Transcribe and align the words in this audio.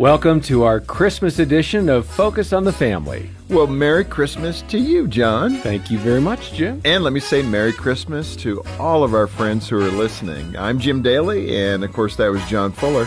Welcome 0.00 0.40
to 0.42 0.64
our 0.64 0.80
Christmas 0.80 1.38
edition 1.38 1.88
of 1.88 2.04
Focus 2.04 2.52
on 2.52 2.64
the 2.64 2.72
Family. 2.72 3.30
Well, 3.48 3.68
Merry 3.68 4.04
Christmas 4.04 4.62
to 4.62 4.76
you, 4.76 5.06
John. 5.06 5.58
Thank 5.58 5.88
you 5.88 5.98
very 5.98 6.20
much, 6.20 6.52
Jim. 6.52 6.82
And 6.84 7.04
let 7.04 7.12
me 7.12 7.20
say 7.20 7.42
Merry 7.42 7.72
Christmas 7.72 8.34
to 8.36 8.60
all 8.80 9.04
of 9.04 9.14
our 9.14 9.28
friends 9.28 9.68
who 9.68 9.76
are 9.76 9.90
listening. 9.92 10.56
I'm 10.56 10.80
Jim 10.80 11.00
Daly, 11.00 11.56
and 11.56 11.84
of 11.84 11.92
course, 11.92 12.16
that 12.16 12.26
was 12.26 12.44
John 12.46 12.72
Fuller. 12.72 13.06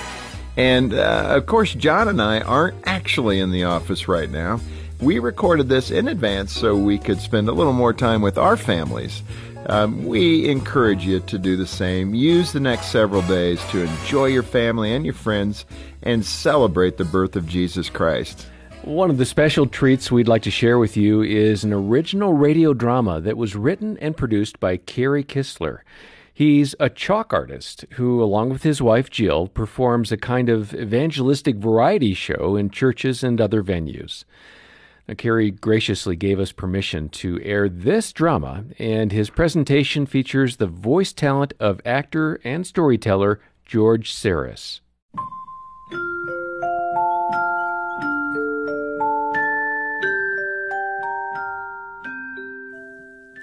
And 0.55 0.93
uh, 0.93 1.27
of 1.31 1.45
course, 1.45 1.73
John 1.73 2.07
and 2.07 2.21
I 2.21 2.39
aren't 2.39 2.77
actually 2.87 3.41
in 3.41 3.51
the 3.51 3.65
office 3.65 4.07
right 4.07 4.29
now. 4.29 4.61
We 5.01 5.19
recorded 5.19 5.67
this 5.67 5.91
in 5.91 6.07
advance 6.07 6.53
so 6.53 6.77
we 6.77 6.99
could 6.99 7.19
spend 7.19 7.49
a 7.49 7.51
little 7.51 7.73
more 7.73 7.91
time 7.91 8.21
with 8.21 8.37
our 8.37 8.55
families. 8.55 9.23
Um, 9.67 10.05
we 10.05 10.49
encourage 10.49 11.05
you 11.05 11.19
to 11.19 11.37
do 11.37 11.57
the 11.57 11.67
same. 11.67 12.15
Use 12.15 12.53
the 12.53 12.59
next 12.59 12.87
several 12.87 13.21
days 13.23 13.63
to 13.71 13.83
enjoy 13.83 14.27
your 14.27 14.43
family 14.43 14.93
and 14.93 15.03
your 15.03 15.13
friends 15.13 15.65
and 16.03 16.25
celebrate 16.25 16.95
the 16.95 17.05
birth 17.05 17.35
of 17.35 17.47
Jesus 17.47 17.89
Christ. 17.89 18.47
One 18.83 19.09
of 19.09 19.17
the 19.17 19.25
special 19.25 19.67
treats 19.67 20.09
we'd 20.09 20.29
like 20.29 20.43
to 20.43 20.51
share 20.51 20.79
with 20.79 20.95
you 20.95 21.21
is 21.21 21.65
an 21.65 21.73
original 21.73 22.31
radio 22.31 22.73
drama 22.73 23.19
that 23.19 23.35
was 23.35 23.57
written 23.57 23.97
and 23.97 24.15
produced 24.15 24.61
by 24.61 24.77
Kerry 24.77 25.25
Kistler. 25.25 25.79
He's 26.33 26.73
a 26.79 26.89
chalk 26.89 27.33
artist 27.33 27.83
who, 27.93 28.23
along 28.23 28.51
with 28.51 28.63
his 28.63 28.81
wife 28.81 29.09
Jill, 29.09 29.47
performs 29.47 30.13
a 30.13 30.17
kind 30.17 30.47
of 30.47 30.73
evangelistic 30.73 31.57
variety 31.57 32.13
show 32.13 32.55
in 32.55 32.69
churches 32.69 33.23
and 33.23 33.41
other 33.41 33.61
venues. 33.61 34.23
Now, 35.07 35.15
graciously 35.51 36.15
gave 36.15 36.39
us 36.39 36.51
permission 36.51 37.09
to 37.09 37.41
air 37.41 37.69
this 37.69 38.11
drama, 38.11 38.65
and 38.77 39.11
his 39.11 39.29
presentation 39.29 40.05
features 40.05 40.57
the 40.57 40.67
voice 40.67 41.13
talent 41.13 41.53
of 41.59 41.81
actor 41.85 42.39
and 42.43 42.67
storyteller 42.67 43.39
George 43.65 44.13
Sarris. 44.13 44.81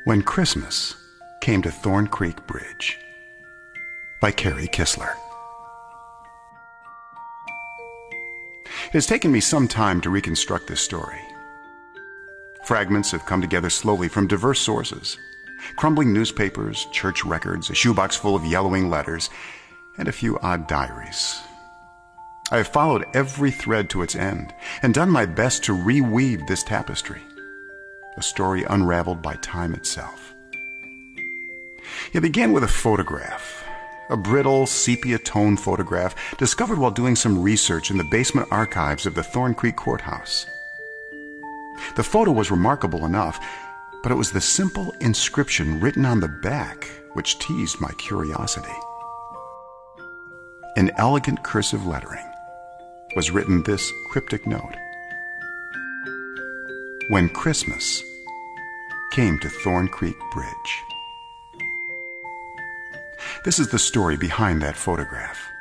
When 0.04 0.20
Christmas 0.20 0.96
Came 1.44 1.60
to 1.60 1.70
Thorn 1.70 2.06
Creek 2.06 2.46
Bridge 2.46 2.98
by 4.18 4.30
Kerry 4.30 4.66
Kistler. 4.66 5.12
It 8.86 8.92
has 8.94 9.04
taken 9.04 9.30
me 9.30 9.40
some 9.40 9.68
time 9.68 10.00
to 10.00 10.08
reconstruct 10.08 10.68
this 10.68 10.80
story. 10.80 11.20
Fragments 12.64 13.10
have 13.10 13.26
come 13.26 13.40
together 13.42 13.70
slowly 13.70 14.08
from 14.08 14.26
diverse 14.26 14.60
sources 14.60 15.18
crumbling 15.76 16.12
newspapers, 16.12 16.86
church 16.92 17.24
records, 17.24 17.70
a 17.70 17.74
shoebox 17.74 18.16
full 18.16 18.36
of 18.36 18.44
yellowing 18.44 18.90
letters, 18.90 19.30
and 19.98 20.08
a 20.08 20.12
few 20.12 20.38
odd 20.40 20.66
diaries. 20.66 21.40
I 22.50 22.58
have 22.58 22.68
followed 22.68 23.06
every 23.14 23.50
thread 23.50 23.88
to 23.90 24.02
its 24.02 24.14
end 24.14 24.54
and 24.82 24.92
done 24.92 25.10
my 25.10 25.26
best 25.26 25.64
to 25.64 25.76
reweave 25.76 26.46
this 26.46 26.62
tapestry, 26.62 27.22
a 28.16 28.22
story 28.22 28.64
unraveled 28.64 29.22
by 29.22 29.36
time 29.36 29.74
itself. 29.74 30.34
It 32.12 32.20
began 32.20 32.52
with 32.52 32.64
a 32.64 32.68
photograph, 32.68 33.64
a 34.10 34.16
brittle 34.16 34.66
sepia 34.66 35.18
tone 35.18 35.56
photograph 35.56 36.36
discovered 36.36 36.78
while 36.78 36.90
doing 36.90 37.16
some 37.16 37.42
research 37.42 37.90
in 37.90 37.96
the 37.96 38.04
basement 38.04 38.48
archives 38.50 39.06
of 39.06 39.14
the 39.14 39.22
Thorn 39.22 39.54
Creek 39.54 39.76
Courthouse. 39.76 40.46
The 41.96 42.02
photo 42.02 42.32
was 42.32 42.50
remarkable 42.50 43.04
enough, 43.04 43.38
but 44.02 44.12
it 44.12 44.16
was 44.16 44.32
the 44.32 44.40
simple 44.40 44.92
inscription 45.00 45.80
written 45.80 46.04
on 46.04 46.20
the 46.20 46.28
back 46.28 46.90
which 47.14 47.38
teased 47.38 47.80
my 47.80 47.90
curiosity. 47.92 48.74
In 50.76 50.90
elegant 50.98 51.42
cursive 51.44 51.86
lettering 51.86 52.26
was 53.16 53.30
written 53.30 53.62
this 53.62 53.92
cryptic 54.10 54.46
note 54.46 54.74
When 57.08 57.28
Christmas 57.28 58.02
came 59.12 59.38
to 59.38 59.48
Thorn 59.48 59.88
Creek 59.88 60.16
Bridge. 60.32 60.82
This 63.44 63.58
is 63.58 63.68
the 63.68 63.78
story 63.78 64.16
behind 64.16 64.62
that 64.62 64.76
photograph. 64.76 65.53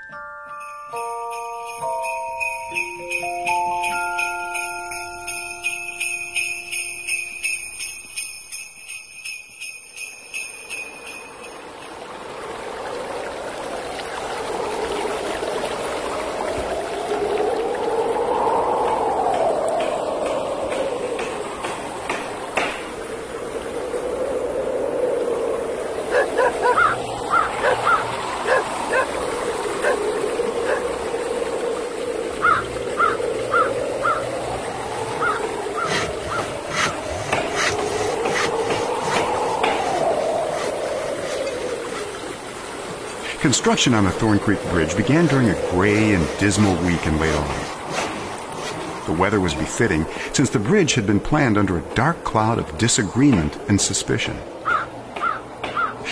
Construction 43.64 43.94
on 43.94 44.04
the 44.04 44.12
Thorn 44.12 44.40
Creek 44.40 44.62
Bridge 44.72 44.94
began 44.98 45.26
during 45.26 45.48
a 45.48 45.72
gray 45.72 46.16
and 46.16 46.28
dismal 46.38 46.76
week 46.84 47.08
in 47.08 47.18
late 47.18 47.34
autumn. 47.34 49.06
The 49.06 49.14
weather 49.14 49.40
was 49.40 49.54
befitting 49.54 50.06
since 50.34 50.50
the 50.50 50.60
bridge 50.60 50.96
had 50.96 51.08
been 51.08 51.22
planned 51.22 51.58
under 51.58 51.78
a 51.78 51.96
dark 51.96 52.26
cloud 52.26 52.60
of 52.60 52.78
disagreement 52.78 53.56
and 53.70 53.80
suspicion. 53.80 54.36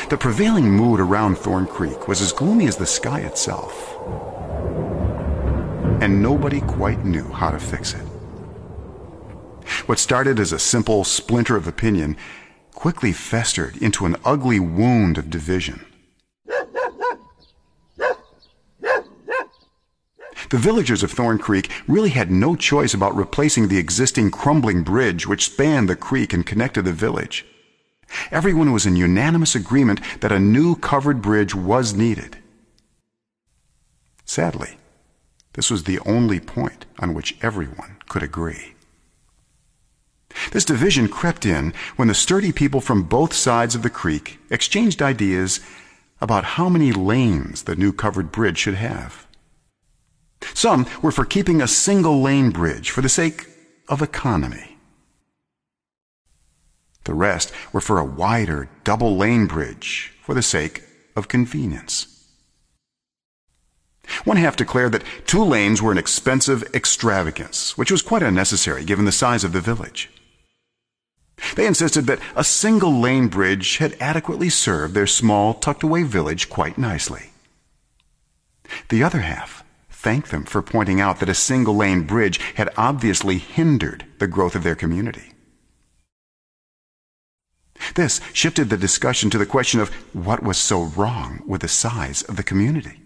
The 0.09 0.17
prevailing 0.17 0.72
mood 0.72 1.01
around 1.01 1.35
Thorn 1.35 1.67
Creek 1.67 2.07
was 2.07 2.22
as 2.22 2.31
gloomy 2.31 2.67
as 2.67 2.78
the 2.78 2.85
sky 2.85 3.19
itself. 3.19 3.97
And 6.01 6.23
nobody 6.23 6.62
quite 6.62 7.03
knew 7.03 7.28
how 7.33 7.51
to 7.51 7.59
fix 7.59 7.94
it. 7.94 8.06
What 9.88 10.00
started 10.00 10.39
as 10.39 10.53
a 10.53 10.57
simple 10.57 11.03
splinter 11.03 11.57
of 11.57 11.68
opinion 11.68 12.16
quickly 12.73 13.12
festered 13.12 13.75
into 13.75 14.06
an 14.06 14.16
ugly 14.23 14.62
wound 14.62 15.18
of 15.18 15.29
division. 15.29 15.85
The 20.51 20.57
villagers 20.57 21.01
of 21.01 21.12
Thorn 21.12 21.38
Creek 21.38 21.72
really 21.88 22.09
had 22.09 22.29
no 22.29 22.57
choice 22.57 22.94
about 22.94 23.16
replacing 23.16 23.69
the 23.69 23.78
existing 23.78 24.31
crumbling 24.31 24.84
bridge 24.84 25.25
which 25.25 25.45
spanned 25.45 25.88
the 25.88 25.95
creek 25.95 26.34
and 26.34 26.45
connected 26.45 26.84
the 26.84 26.91
village. 26.91 27.45
Everyone 28.31 28.73
was 28.73 28.85
in 28.85 28.97
unanimous 28.97 29.56
agreement 29.56 30.01
that 30.19 30.34
a 30.34 30.41
new 30.41 30.75
covered 30.75 31.22
bridge 31.22 31.56
was 31.56 31.94
needed. 31.94 32.38
Sadly, 34.25 34.78
this 35.53 35.72
was 35.72 35.85
the 35.85 36.00
only 36.00 36.41
point 36.41 36.85
on 37.00 37.13
which 37.13 37.38
everyone 37.41 37.95
could 38.09 38.22
agree. 38.22 38.73
This 40.51 40.66
division 40.66 41.07
crept 41.07 41.45
in 41.45 41.73
when 41.95 42.09
the 42.09 42.13
sturdy 42.13 42.51
people 42.51 42.81
from 42.81 43.03
both 43.03 43.31
sides 43.31 43.73
of 43.73 43.83
the 43.83 43.89
creek 43.89 44.38
exchanged 44.50 45.01
ideas 45.01 45.62
about 46.19 46.44
how 46.44 46.68
many 46.68 46.91
lanes 46.91 47.63
the 47.63 47.78
new 47.78 47.94
covered 47.94 48.33
bridge 48.33 48.57
should 48.57 48.75
have. 48.75 49.25
Some 50.53 50.88
were 51.02 51.12
for 51.12 51.25
keeping 51.25 51.62
a 51.62 51.68
single 51.68 52.22
lane 52.22 52.50
bridge 52.52 52.91
for 52.91 53.02
the 53.02 53.09
sake 53.09 53.47
of 53.88 54.02
economy. 54.02 54.78
The 57.03 57.13
rest 57.13 57.52
were 57.74 57.81
for 57.81 57.97
a 57.97 58.06
wider 58.06 58.69
double 58.84 59.18
lane 59.18 59.47
bridge 59.47 60.13
for 60.22 60.34
the 60.34 60.41
sake 60.41 60.84
of 61.16 61.28
convenience. 61.28 62.07
One 64.24 64.38
half 64.38 64.56
declared 64.56 64.92
that 64.92 65.04
two 65.25 65.44
lanes 65.44 65.81
were 65.81 65.92
an 65.92 65.98
expensive 65.98 66.63
extravagance, 66.74 67.77
which 67.77 67.92
was 67.92 68.01
quite 68.01 68.24
unnecessary 68.24 68.83
given 68.83 69.06
the 69.06 69.12
size 69.12 69.44
of 69.44 69.54
the 69.54 69.62
village. 69.62 70.10
They 71.56 71.66
insisted 71.66 72.06
that 72.06 72.19
a 72.36 72.44
single 72.44 73.00
lane 73.00 73.27
bridge 73.27 73.77
had 73.77 73.98
adequately 74.00 74.50
served 74.50 74.94
their 74.94 75.07
small, 75.07 75.54
tucked 75.56 75.83
away 75.83 76.04
village 76.04 76.50
quite 76.50 76.77
nicely. 76.77 77.31
The 78.89 79.04
other 79.04 79.19
half 79.19 79.63
thanked 80.01 80.31
them 80.31 80.44
for 80.44 80.63
pointing 80.63 81.00
out 81.00 81.19
that 81.19 81.30
a 81.30 81.36
single 81.36 81.75
lane 81.75 82.01
bridge 82.03 82.39
had 82.56 82.74
obviously 82.75 83.38
hindered 83.38 84.03
the 84.18 84.27
growth 84.27 84.56
of 84.56 84.63
their 84.63 84.75
community. 84.75 85.33
This 87.94 88.19
shifted 88.33 88.69
the 88.69 88.77
discussion 88.77 89.30
to 89.30 89.38
the 89.38 89.45
question 89.45 89.80
of 89.80 89.89
what 90.13 90.42
was 90.42 90.57
so 90.57 90.83
wrong 90.83 91.44
with 91.45 91.62
the 91.62 91.68
size 91.68 92.24
of 92.24 92.36
the 92.36 92.44
community. 92.44 93.00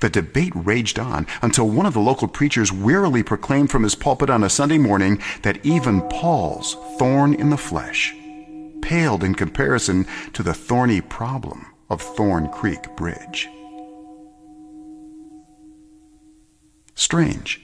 The 0.00 0.10
debate 0.10 0.52
raged 0.54 0.98
on 0.98 1.26
until 1.42 1.68
one 1.68 1.86
of 1.86 1.94
the 1.94 2.00
local 2.00 2.28
preachers 2.28 2.72
wearily 2.72 3.22
proclaimed 3.22 3.70
from 3.70 3.82
his 3.82 3.94
pulpit 3.94 4.30
on 4.30 4.44
a 4.44 4.50
Sunday 4.50 4.78
morning 4.78 5.20
that 5.42 5.64
even 5.64 6.02
Paul's 6.08 6.74
thorn 6.98 7.34
in 7.34 7.50
the 7.50 7.56
flesh 7.56 8.14
paled 8.82 9.24
in 9.24 9.34
comparison 9.34 10.06
to 10.32 10.44
the 10.44 10.54
thorny 10.54 11.00
problem 11.00 11.66
of 11.90 12.00
Thorn 12.00 12.48
Creek 12.48 12.94
Bridge. 12.96 13.48
Strange 16.96 17.60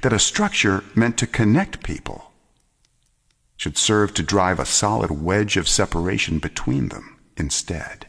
that 0.00 0.12
a 0.12 0.18
structure 0.18 0.82
meant 0.94 1.16
to 1.18 1.26
connect 1.26 1.84
people 1.84 2.32
should 3.56 3.78
serve 3.78 4.12
to 4.14 4.22
drive 4.22 4.58
a 4.58 4.64
solid 4.64 5.10
wedge 5.10 5.56
of 5.56 5.68
separation 5.68 6.38
between 6.40 6.88
them 6.88 7.20
instead. 7.36 8.08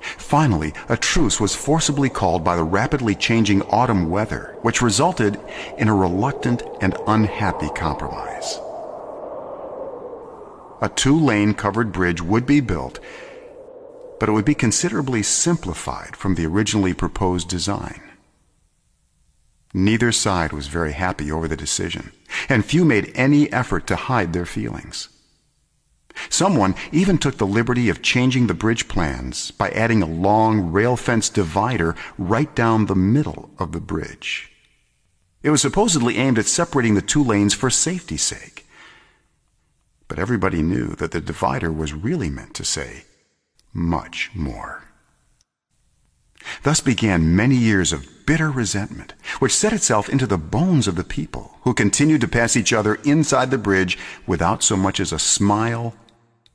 Finally, 0.00 0.72
a 0.88 0.96
truce 0.96 1.40
was 1.40 1.54
forcibly 1.54 2.08
called 2.08 2.42
by 2.42 2.56
the 2.56 2.64
rapidly 2.64 3.14
changing 3.14 3.62
autumn 3.62 4.10
weather, 4.10 4.56
which 4.62 4.82
resulted 4.82 5.38
in 5.78 5.88
a 5.88 5.94
reluctant 5.94 6.62
and 6.80 6.96
unhappy 7.06 7.68
compromise. 7.70 8.58
A 10.82 10.90
two 10.94 11.18
lane 11.18 11.54
covered 11.54 11.92
bridge 11.92 12.20
would 12.20 12.46
be 12.46 12.60
built, 12.60 12.98
but 14.18 14.28
it 14.28 14.32
would 14.32 14.44
be 14.44 14.54
considerably 14.54 15.22
simplified 15.22 16.16
from 16.16 16.34
the 16.34 16.46
originally 16.46 16.94
proposed 16.94 17.48
design. 17.48 18.00
Neither 19.72 20.12
side 20.12 20.52
was 20.52 20.68
very 20.68 20.92
happy 20.92 21.32
over 21.32 21.48
the 21.48 21.56
decision, 21.56 22.12
and 22.48 22.64
few 22.64 22.84
made 22.84 23.10
any 23.16 23.52
effort 23.52 23.86
to 23.88 23.96
hide 23.96 24.32
their 24.32 24.46
feelings. 24.46 25.08
Someone 26.28 26.76
even 26.92 27.18
took 27.18 27.38
the 27.38 27.46
liberty 27.46 27.88
of 27.88 28.00
changing 28.00 28.46
the 28.46 28.54
bridge 28.54 28.86
plans 28.86 29.50
by 29.50 29.70
adding 29.70 30.00
a 30.00 30.06
long 30.06 30.70
rail 30.70 30.96
fence 30.96 31.28
divider 31.28 31.96
right 32.16 32.54
down 32.54 32.86
the 32.86 32.94
middle 32.94 33.50
of 33.58 33.72
the 33.72 33.80
bridge. 33.80 34.52
It 35.42 35.50
was 35.50 35.60
supposedly 35.60 36.16
aimed 36.16 36.38
at 36.38 36.46
separating 36.46 36.94
the 36.94 37.02
two 37.02 37.22
lanes 37.22 37.52
for 37.52 37.68
safety's 37.68 38.22
sake. 38.22 38.64
But 40.06 40.20
everybody 40.20 40.62
knew 40.62 40.94
that 40.94 41.10
the 41.10 41.20
divider 41.20 41.72
was 41.72 41.92
really 41.92 42.30
meant 42.30 42.54
to 42.54 42.64
say 42.64 43.04
much 43.74 44.30
more. 44.34 44.84
Thus 46.62 46.80
began 46.80 47.36
many 47.36 47.56
years 47.56 47.92
of 47.92 48.06
bitter 48.26 48.50
resentment, 48.50 49.14
which 49.38 49.54
set 49.54 49.72
itself 49.72 50.08
into 50.08 50.26
the 50.26 50.38
bones 50.38 50.86
of 50.86 50.96
the 50.96 51.04
people, 51.04 51.58
who 51.62 51.74
continued 51.74 52.20
to 52.20 52.28
pass 52.28 52.56
each 52.56 52.72
other 52.72 52.96
inside 53.04 53.50
the 53.50 53.58
bridge 53.58 53.98
without 54.26 54.62
so 54.62 54.76
much 54.76 55.00
as 55.00 55.12
a 55.12 55.18
smile, 55.18 55.94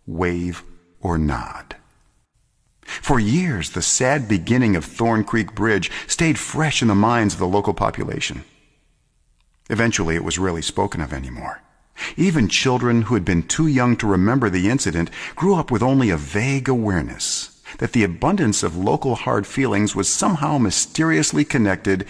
wave, 0.07 0.63
or 1.01 1.17
nod. 1.17 1.75
For 2.83 3.19
years, 3.19 3.71
the 3.71 3.83
sad 3.83 4.27
beginning 4.27 4.75
of 4.75 4.85
Thorn 4.85 5.23
Creek 5.23 5.53
Bridge 5.53 5.91
stayed 6.07 6.39
fresh 6.39 6.81
in 6.81 6.87
the 6.87 6.95
minds 6.95 7.35
of 7.35 7.39
the 7.39 7.47
local 7.47 7.73
population. 7.73 8.43
Eventually, 9.69 10.15
it 10.15 10.23
was 10.23 10.39
rarely 10.39 10.63
spoken 10.63 10.99
of 10.99 11.13
anymore. 11.13 11.61
Even 12.17 12.47
children 12.47 13.03
who 13.03 13.13
had 13.13 13.25
been 13.25 13.43
too 13.43 13.67
young 13.67 13.95
to 13.97 14.07
remember 14.07 14.49
the 14.49 14.69
incident 14.69 15.09
grew 15.35 15.55
up 15.55 15.71
with 15.71 15.83
only 15.83 16.09
a 16.09 16.17
vague 16.17 16.69
awareness 16.69 17.61
that 17.77 17.93
the 17.93 18.03
abundance 18.03 18.63
of 18.63 18.75
local 18.75 19.15
hard 19.15 19.45
feelings 19.45 19.95
was 19.95 20.09
somehow 20.09 20.57
mysteriously 20.57 21.45
connected 21.45 22.05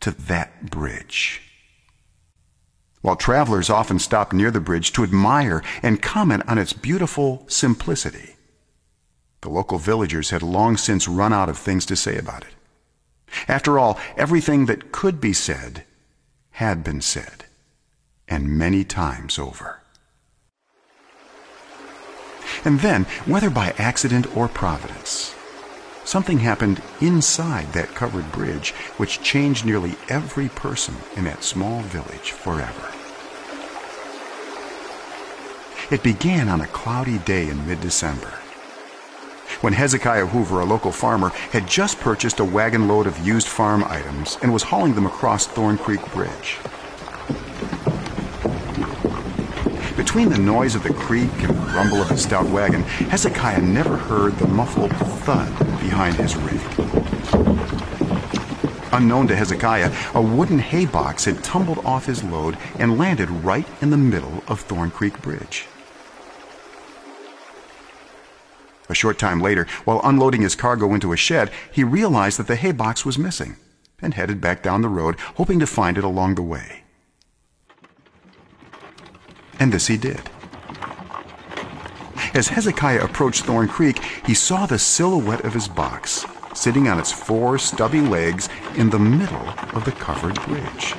to 0.00 0.10
that 0.12 0.70
bridge. 0.70 1.42
While 3.02 3.16
travelers 3.16 3.68
often 3.68 3.98
stopped 3.98 4.32
near 4.32 4.50
the 4.50 4.60
bridge 4.60 4.92
to 4.92 5.02
admire 5.02 5.62
and 5.82 6.00
comment 6.00 6.42
on 6.48 6.56
its 6.56 6.72
beautiful 6.72 7.44
simplicity, 7.48 8.36
the 9.42 9.50
local 9.50 9.78
villagers 9.78 10.30
had 10.30 10.42
long 10.42 10.78
since 10.78 11.06
run 11.06 11.32
out 11.32 11.50
of 11.50 11.58
things 11.58 11.84
to 11.86 11.96
say 11.96 12.16
about 12.16 12.44
it. 12.44 12.54
After 13.46 13.78
all, 13.78 13.98
everything 14.16 14.66
that 14.66 14.90
could 14.90 15.20
be 15.20 15.34
said 15.34 15.84
had 16.52 16.82
been 16.82 17.02
said, 17.02 17.44
and 18.28 18.48
many 18.48 18.84
times 18.84 19.38
over. 19.38 19.80
And 22.64 22.80
then, 22.80 23.04
whether 23.26 23.50
by 23.50 23.74
accident 23.78 24.34
or 24.36 24.48
providence, 24.48 25.34
something 26.04 26.38
happened 26.38 26.82
inside 27.00 27.72
that 27.72 27.94
covered 27.94 28.30
bridge 28.32 28.72
which 28.96 29.22
changed 29.22 29.64
nearly 29.64 29.94
every 30.08 30.48
person 30.50 30.94
in 31.16 31.24
that 31.24 31.44
small 31.44 31.80
village 31.82 32.32
forever. 32.32 32.90
It 35.90 36.02
began 36.02 36.48
on 36.48 36.62
a 36.62 36.66
cloudy 36.68 37.18
day 37.18 37.48
in 37.48 37.66
mid 37.66 37.80
December. 37.80 38.32
When 39.60 39.74
Hezekiah 39.74 40.26
Hoover, 40.26 40.60
a 40.60 40.64
local 40.64 40.92
farmer, 40.92 41.28
had 41.52 41.68
just 41.68 42.00
purchased 42.00 42.40
a 42.40 42.44
wagon 42.44 42.88
load 42.88 43.06
of 43.06 43.26
used 43.26 43.46
farm 43.46 43.84
items 43.84 44.38
and 44.42 44.52
was 44.52 44.62
hauling 44.62 44.94
them 44.94 45.06
across 45.06 45.46
Thorn 45.46 45.78
Creek 45.78 46.04
Bridge. 46.12 46.58
Between 49.96 50.28
the 50.28 50.38
noise 50.38 50.74
of 50.74 50.82
the 50.82 50.92
creek 50.92 51.30
and 51.38 51.50
the 51.50 51.72
rumble 51.72 52.02
of 52.02 52.08
the 52.08 52.16
stout 52.16 52.46
wagon, 52.46 52.82
Hezekiah 52.82 53.62
never 53.62 53.96
heard 53.96 54.36
the 54.38 54.48
muffled 54.48 54.90
thud 54.90 55.56
behind 55.80 56.16
his 56.16 56.34
rig. 56.36 56.60
Unknown 58.92 59.28
to 59.28 59.36
Hezekiah, 59.36 59.92
a 60.14 60.20
wooden 60.20 60.58
hay 60.58 60.86
box 60.86 61.24
had 61.24 61.44
tumbled 61.44 61.78
off 61.84 62.06
his 62.06 62.24
load 62.24 62.58
and 62.78 62.98
landed 62.98 63.30
right 63.30 63.66
in 63.80 63.90
the 63.90 63.96
middle 63.96 64.42
of 64.48 64.60
Thorn 64.60 64.90
Creek 64.90 65.22
Bridge. 65.22 65.66
A 68.88 68.94
short 68.94 69.18
time 69.18 69.40
later, 69.40 69.66
while 69.84 70.00
unloading 70.04 70.42
his 70.42 70.54
cargo 70.54 70.92
into 70.92 71.12
a 71.12 71.16
shed, 71.16 71.50
he 71.72 71.84
realized 71.84 72.38
that 72.38 72.48
the 72.48 72.56
hay 72.56 72.72
box 72.72 73.04
was 73.04 73.18
missing 73.18 73.56
and 74.02 74.14
headed 74.14 74.40
back 74.40 74.62
down 74.62 74.82
the 74.82 74.88
road, 74.88 75.18
hoping 75.36 75.58
to 75.60 75.66
find 75.66 75.96
it 75.96 76.04
along 76.04 76.34
the 76.34 76.42
way. 76.42 76.83
And 79.58 79.72
this 79.72 79.86
he 79.86 79.96
did. 79.96 80.30
As 82.34 82.48
Hezekiah 82.48 83.04
approached 83.04 83.44
Thorn 83.44 83.68
Creek, 83.68 84.02
he 84.26 84.34
saw 84.34 84.66
the 84.66 84.78
silhouette 84.78 85.44
of 85.44 85.54
his 85.54 85.68
box 85.68 86.26
sitting 86.52 86.88
on 86.88 86.98
its 86.98 87.12
four 87.12 87.58
stubby 87.58 88.00
legs 88.00 88.48
in 88.76 88.90
the 88.90 88.98
middle 88.98 89.48
of 89.72 89.84
the 89.84 89.92
covered 89.92 90.34
bridge. 90.42 90.94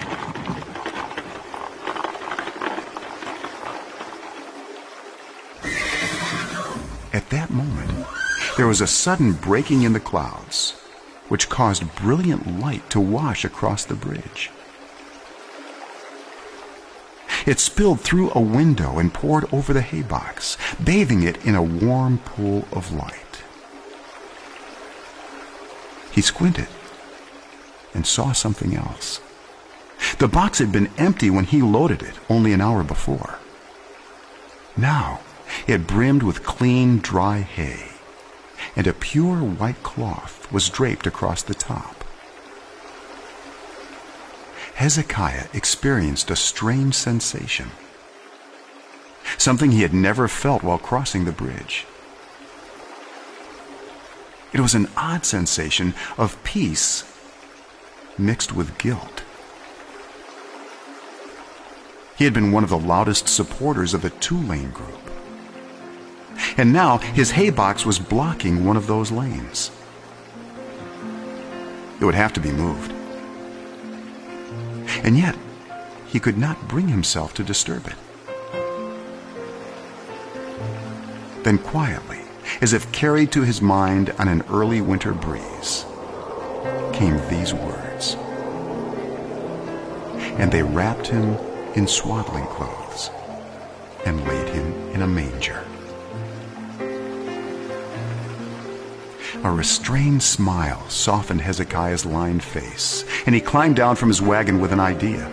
At 7.13 7.29
that 7.29 7.49
moment, 7.49 8.05
there 8.57 8.67
was 8.67 8.81
a 8.81 8.87
sudden 8.87 9.33
breaking 9.33 9.83
in 9.83 9.93
the 9.93 9.99
clouds, 9.99 10.71
which 11.29 11.49
caused 11.49 11.95
brilliant 11.95 12.59
light 12.59 12.89
to 12.91 12.99
wash 12.99 13.43
across 13.43 13.85
the 13.85 13.95
bridge. 13.95 14.51
It 17.45 17.59
spilled 17.59 18.01
through 18.01 18.31
a 18.33 18.41
window 18.41 18.97
and 18.97 19.13
poured 19.13 19.45
over 19.53 19.71
the 19.71 19.81
haybox, 19.81 20.57
bathing 20.83 21.21
it 21.23 21.45
in 21.45 21.55
a 21.55 21.61
warm 21.61 22.17
pool 22.19 22.67
of 22.71 22.91
light. 22.91 23.43
He 26.11 26.21
squinted 26.21 26.67
and 27.93 28.07
saw 28.07 28.31
something 28.31 28.75
else. 28.75 29.21
The 30.17 30.27
box 30.27 30.59
had 30.59 30.71
been 30.71 30.89
empty 30.97 31.29
when 31.29 31.45
he 31.45 31.61
loaded 31.61 32.01
it 32.01 32.15
only 32.29 32.51
an 32.53 32.61
hour 32.61 32.83
before. 32.83 33.39
Now 34.75 35.19
it 35.67 35.87
brimmed 35.87 36.23
with 36.23 36.43
clean, 36.43 36.99
dry 36.99 37.41
hay, 37.41 37.89
and 38.75 38.87
a 38.87 38.93
pure 38.93 39.37
white 39.37 39.81
cloth 39.83 40.51
was 40.51 40.69
draped 40.69 41.05
across 41.05 41.43
the 41.43 41.53
top. 41.53 41.94
Hezekiah 44.75 45.47
experienced 45.53 46.29
a 46.29 46.35
strange 46.35 46.95
sensation, 46.95 47.71
something 49.37 49.71
he 49.71 49.83
had 49.83 49.93
never 49.93 50.27
felt 50.27 50.63
while 50.63 50.77
crossing 50.77 51.23
the 51.23 51.31
bridge. 51.31 51.85
It 54.51 54.59
was 54.59 54.75
an 54.75 54.89
odd 54.97 55.25
sensation 55.25 55.93
of 56.17 56.41
peace 56.43 57.03
mixed 58.17 58.53
with 58.53 58.77
guilt. 58.77 59.23
He 62.17 62.25
had 62.25 62.33
been 62.33 62.51
one 62.51 62.63
of 62.63 62.69
the 62.69 62.77
loudest 62.77 63.27
supporters 63.27 63.93
of 63.93 64.01
the 64.01 64.09
two 64.09 64.37
lane 64.37 64.71
group. 64.71 65.09
And 66.57 66.71
now 66.71 66.97
his 66.97 67.31
haybox 67.31 67.85
was 67.85 67.99
blocking 67.99 68.65
one 68.65 68.77
of 68.77 68.87
those 68.87 69.11
lanes. 69.11 69.71
It 71.99 72.05
would 72.05 72.15
have 72.15 72.33
to 72.33 72.39
be 72.39 72.51
moved. 72.51 72.94
And 75.05 75.15
yet, 75.15 75.37
he 76.07 76.19
could 76.19 76.35
not 76.35 76.67
bring 76.67 76.87
himself 76.87 77.35
to 77.35 77.43
disturb 77.43 77.85
it. 77.85 77.93
Then 81.43 81.59
quietly, 81.59 82.21
as 82.59 82.73
if 82.73 82.91
carried 82.91 83.31
to 83.33 83.43
his 83.43 83.61
mind 83.61 84.09
on 84.17 84.27
an 84.27 84.41
early 84.49 84.81
winter 84.81 85.13
breeze, 85.13 85.85
came 86.91 87.17
these 87.29 87.53
words. 87.53 88.15
And 90.39 90.51
they 90.51 90.63
wrapped 90.63 91.05
him 91.05 91.37
in 91.75 91.87
swaddling 91.87 92.47
clothes 92.47 93.11
and 94.07 94.25
laid 94.25 94.49
him 94.49 94.73
in 94.89 95.03
a 95.03 95.07
manger. 95.07 95.64
A 99.43 99.51
restrained 99.51 100.23
smile 100.23 100.87
softened 100.89 101.41
Hezekiah's 101.41 102.05
lined 102.05 102.43
face, 102.43 103.05
and 103.25 103.35
he 103.35 103.41
climbed 103.41 103.75
down 103.75 103.95
from 103.95 104.09
his 104.09 104.21
wagon 104.21 104.59
with 104.59 104.71
an 104.71 104.79
idea. 104.79 105.29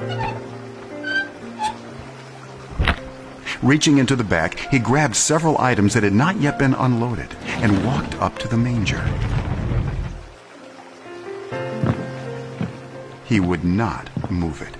Reaching 3.63 3.99
into 3.99 4.17
the 4.17 4.25
back, 4.25 4.59
he 4.71 4.79
grabbed 4.79 5.17
several 5.17 5.59
items 5.59 5.95
that 5.95 6.03
had 6.03 6.13
not 6.13 6.41
yet 6.41 6.59
been 6.59 6.75
unloaded 6.75 7.35
and 7.47 7.85
walked 7.87 8.15
up 8.17 8.39
to 8.41 8.49
the 8.49 8.57
manger. 8.57 9.03
he 13.33 13.41
would 13.41 13.65
not 13.65 14.11
move 14.31 14.61
it. 14.61 14.77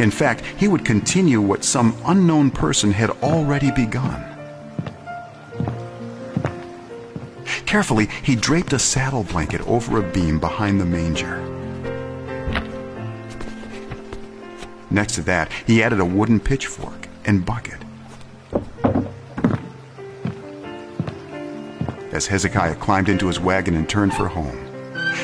In 0.00 0.10
fact, 0.10 0.42
he 0.56 0.66
would 0.66 0.84
continue 0.84 1.40
what 1.40 1.62
some 1.62 1.96
unknown 2.04 2.50
person 2.50 2.90
had 2.90 3.10
already 3.22 3.70
begun. 3.70 4.35
Carefully, 7.66 8.08
he 8.22 8.36
draped 8.36 8.72
a 8.72 8.78
saddle 8.78 9.24
blanket 9.24 9.60
over 9.62 9.98
a 9.98 10.12
beam 10.12 10.38
behind 10.38 10.80
the 10.80 10.84
manger. 10.84 11.42
Next 14.90 15.16
to 15.16 15.22
that, 15.22 15.50
he 15.66 15.82
added 15.82 16.00
a 16.00 16.04
wooden 16.04 16.38
pitchfork 16.40 17.08
and 17.24 17.44
bucket. 17.44 17.78
As 22.12 22.28
Hezekiah 22.28 22.76
climbed 22.76 23.08
into 23.08 23.26
his 23.26 23.40
wagon 23.40 23.74
and 23.74 23.88
turned 23.88 24.14
for 24.14 24.28
home, 24.28 24.64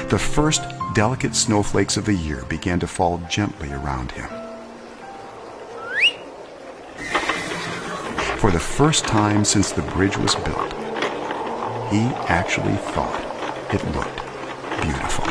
the 0.09 0.19
first 0.19 0.63
delicate 0.95 1.35
snowflakes 1.35 1.97
of 1.97 2.05
the 2.05 2.13
year 2.13 2.45
began 2.49 2.79
to 2.81 2.87
fall 2.87 3.19
gently 3.31 3.73
around 3.73 4.13
him. 4.13 4.29
For 8.37 8.51
the 8.51 8.61
first 8.61 9.07
time 9.07 9.45
since 9.45 9.71
the 9.71 9.83
bridge 9.83 10.19
was 10.19 10.35
built, 10.35 10.82
he 11.93 12.07
actually 12.27 12.73
thought 12.73 13.21
it 13.71 13.85
looked 13.93 14.17
beautiful. 14.81 15.27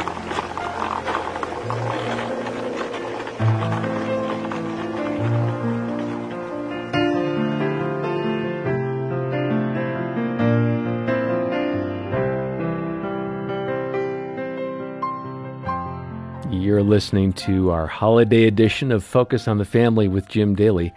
You're 16.54 16.84
listening 16.84 17.34
to 17.34 17.72
our 17.72 17.88
holiday 17.88 18.46
edition 18.46 18.92
of 18.92 19.04
Focus 19.04 19.48
on 19.48 19.58
the 19.58 19.66
Family 19.66 20.08
with 20.08 20.30
Jim 20.30 20.54
Daly. 20.54 20.94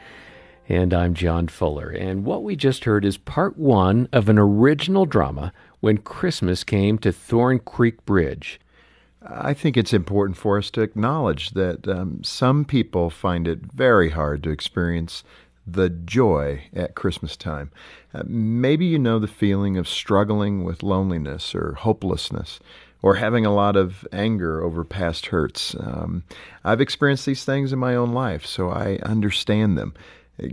And 0.69 0.95
I'm 0.95 1.13
John 1.13 1.49
Fuller. 1.49 1.91
And 1.91 2.25
what 2.25 2.43
we 2.43 2.57
just 2.57 2.85
heard 2.85 3.05
is 3.05 3.19
part 3.19 3.59
one 3.59 4.09
of 4.13 4.31
an 4.31 4.39
original 4.39 5.05
drama 5.05 5.53
when 5.81 5.99
Christmas 5.99 6.65
came 6.65 6.97
to 6.99 7.13
Thorn 7.13 7.59
Creek 7.59 8.05
Bridge. 8.07 8.59
I 9.23 9.53
think 9.53 9.77
it's 9.77 9.93
important 9.93 10.39
for 10.39 10.57
us 10.57 10.71
to 10.71 10.81
acknowledge 10.81 11.51
that 11.51 11.87
um, 11.87 12.25
some 12.25 12.65
people 12.65 13.11
find 13.11 13.47
it 13.47 13.61
very 13.75 14.11
hard 14.11 14.43
to 14.45 14.51
experience 14.51 15.23
the 15.67 15.91
joy 15.91 16.63
at 16.75 16.95
Christmas 16.95 17.37
time. 17.37 17.71
Uh, 18.15 18.23
maybe 18.27 18.87
you 18.87 18.99
know 18.99 19.19
the 19.19 19.27
feeling 19.27 19.77
of 19.77 19.89
struggling 19.89 20.65
with 20.65 20.83
loneliness 20.83 21.55
or 21.55 21.75
hopelessness 21.75 22.59
or 23.03 23.17
having 23.17 23.45
a 23.45 23.55
lot 23.55 23.77
of 23.77 24.07
anger 24.13 24.63
over 24.63 24.83
past 24.83 25.27
hurts. 25.27 25.75
Um, 25.79 26.23
I've 26.65 26.81
experienced 26.81 27.27
these 27.27 27.45
things 27.45 27.71
in 27.71 27.79
my 27.79 27.95
own 27.95 28.13
life, 28.13 28.47
so 28.47 28.71
I 28.71 28.99
understand 29.03 29.77
them. 29.77 29.93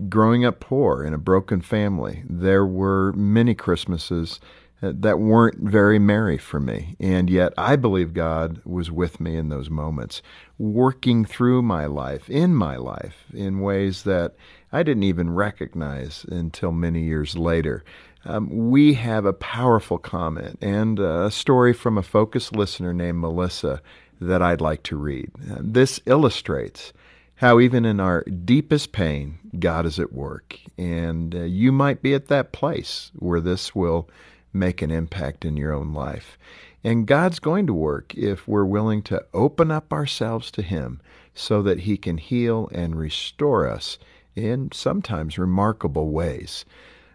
Growing 0.10 0.46
up 0.46 0.60
poor 0.60 1.04
in 1.04 1.14
a 1.14 1.18
broken 1.18 1.62
family, 1.62 2.24
there 2.30 2.66
were 2.66 3.14
many 3.14 3.56
Christmases 3.56 4.40
uh, 4.84 4.92
that 4.96 5.20
weren't 5.20 5.60
very 5.60 6.00
merry 6.00 6.38
for 6.38 6.60
me. 6.60 6.96
And 7.00 7.30
yet 7.30 7.54
I 7.58 7.76
believe 7.76 8.14
God 8.14 8.62
was 8.66 8.92
with 8.92 9.20
me 9.20 9.36
in 9.38 9.50
those 9.50 9.70
moments, 9.70 10.22
working 10.58 11.26
through 11.26 11.62
my 11.62 11.86
life, 11.86 12.30
in 12.30 12.56
my 12.56 12.78
life, 12.78 13.26
in 13.34 13.60
ways 13.60 14.04
that 14.04 14.36
I 14.72 14.84
didn't 14.84 15.04
even 15.04 15.34
recognize 15.34 16.26
until 16.30 16.72
many 16.72 17.04
years 17.04 17.36
later. 17.36 17.84
Um, 18.24 18.70
we 18.70 18.94
have 18.96 19.26
a 19.26 19.34
powerful 19.34 19.98
comment 19.98 20.58
and 20.62 21.00
a 21.00 21.32
story 21.32 21.74
from 21.74 21.98
a 21.98 22.04
focused 22.04 22.56
listener 22.56 22.94
named 22.94 23.20
Melissa 23.20 23.82
that 24.20 24.44
I'd 24.44 24.62
like 24.62 24.84
to 24.84 24.96
read. 24.96 25.32
Uh, 25.52 25.58
this 25.60 26.00
illustrates 26.06 26.94
how 27.42 27.60
even 27.60 27.86
in 27.86 28.00
our 28.00 28.24
deepest 28.24 28.92
pain, 28.92 29.40
God 29.58 29.84
is 29.88 30.00
at 30.00 30.14
work. 30.14 30.60
And 30.78 31.34
uh, 31.34 31.40
you 31.40 31.72
might 31.72 32.04
be 32.04 32.14
at 32.14 32.28
that 32.28 32.52
place 32.52 33.12
where 33.16 33.42
this 33.42 33.74
will 33.74 34.08
make 34.54 34.84
an 34.84 34.92
impact 34.92 35.44
in 35.44 35.58
your 35.58 35.74
own 35.74 35.92
life. 35.92 36.38
And 36.84 37.08
God's 37.08 37.40
going 37.40 37.66
to 37.66 37.74
work 37.74 38.14
if 38.14 38.48
we're 38.48 38.64
willing 38.64 39.02
to 39.04 39.26
open 39.34 39.72
up 39.72 39.92
ourselves 39.92 40.52
to 40.52 40.62
Him 40.62 41.02
so 41.34 41.64
that 41.64 41.80
He 41.80 41.98
can 41.98 42.20
heal 42.20 42.70
and 42.74 42.96
restore 42.96 43.68
us 43.68 43.98
in 44.36 44.72
sometimes 44.72 45.40
remarkable 45.40 46.12
ways. 46.12 46.64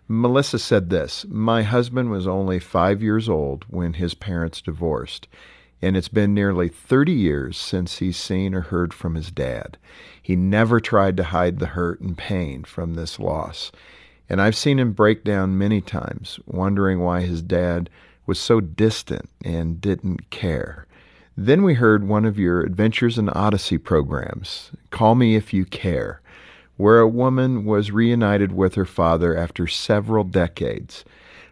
Melissa 0.09 0.59
said 0.59 0.91
this 0.91 1.25
My 1.29 1.63
husband 1.63 2.11
was 2.11 2.27
only 2.27 2.59
five 2.59 3.01
years 3.01 3.29
old 3.29 3.65
when 3.69 3.93
his 3.93 4.15
parents 4.15 4.61
divorced 4.61 5.29
and 5.83 5.97
it's 5.97 6.09
been 6.09 6.35
nearly 6.35 6.69
30 6.69 7.13
years 7.13 7.57
since 7.57 7.99
he's 7.99 8.17
seen 8.17 8.55
or 8.55 8.63
heard 8.63 8.95
from 8.95 9.15
his 9.15 9.31
dad. 9.31 9.77
He 10.23 10.37
never 10.37 10.81
tried 10.81 11.17
to 11.19 11.25
hide 11.25 11.59
the 11.59 11.67
hurt 11.67 12.01
and 12.01 12.17
pain 12.17 12.65
from 12.65 12.95
this 12.95 13.19
loss. 13.19 13.71
And 14.29 14.41
I've 14.41 14.57
seen 14.57 14.79
him 14.79 14.93
break 14.93 15.23
down 15.23 15.59
many 15.59 15.81
times, 15.81 16.41
wondering 16.47 17.01
why 17.01 17.21
his 17.21 17.43
dad 17.43 17.91
was 18.27 18.41
so 18.41 18.61
distant 18.61 19.29
and 19.45 19.81
didn't 19.81 20.31
care. 20.31 20.87
Then 21.37 21.63
we 21.63 21.75
heard 21.75 22.09
one 22.09 22.25
of 22.25 22.39
your 22.39 22.63
Adventures 22.63 23.19
in 23.19 23.29
Odyssey 23.29 23.79
programs, 23.79 24.73
Call 24.91 25.15
Me 25.15 25.37
If 25.37 25.53
You 25.53 25.65
Care, 25.65 26.21
where 26.77 26.99
a 26.99 27.09
woman 27.09 27.65
was 27.65 27.91
reunited 27.91 28.53
with 28.53 28.75
her 28.75 28.85
father 28.85 29.37
after 29.37 29.67
several 29.67 30.25
decades. 30.25 31.05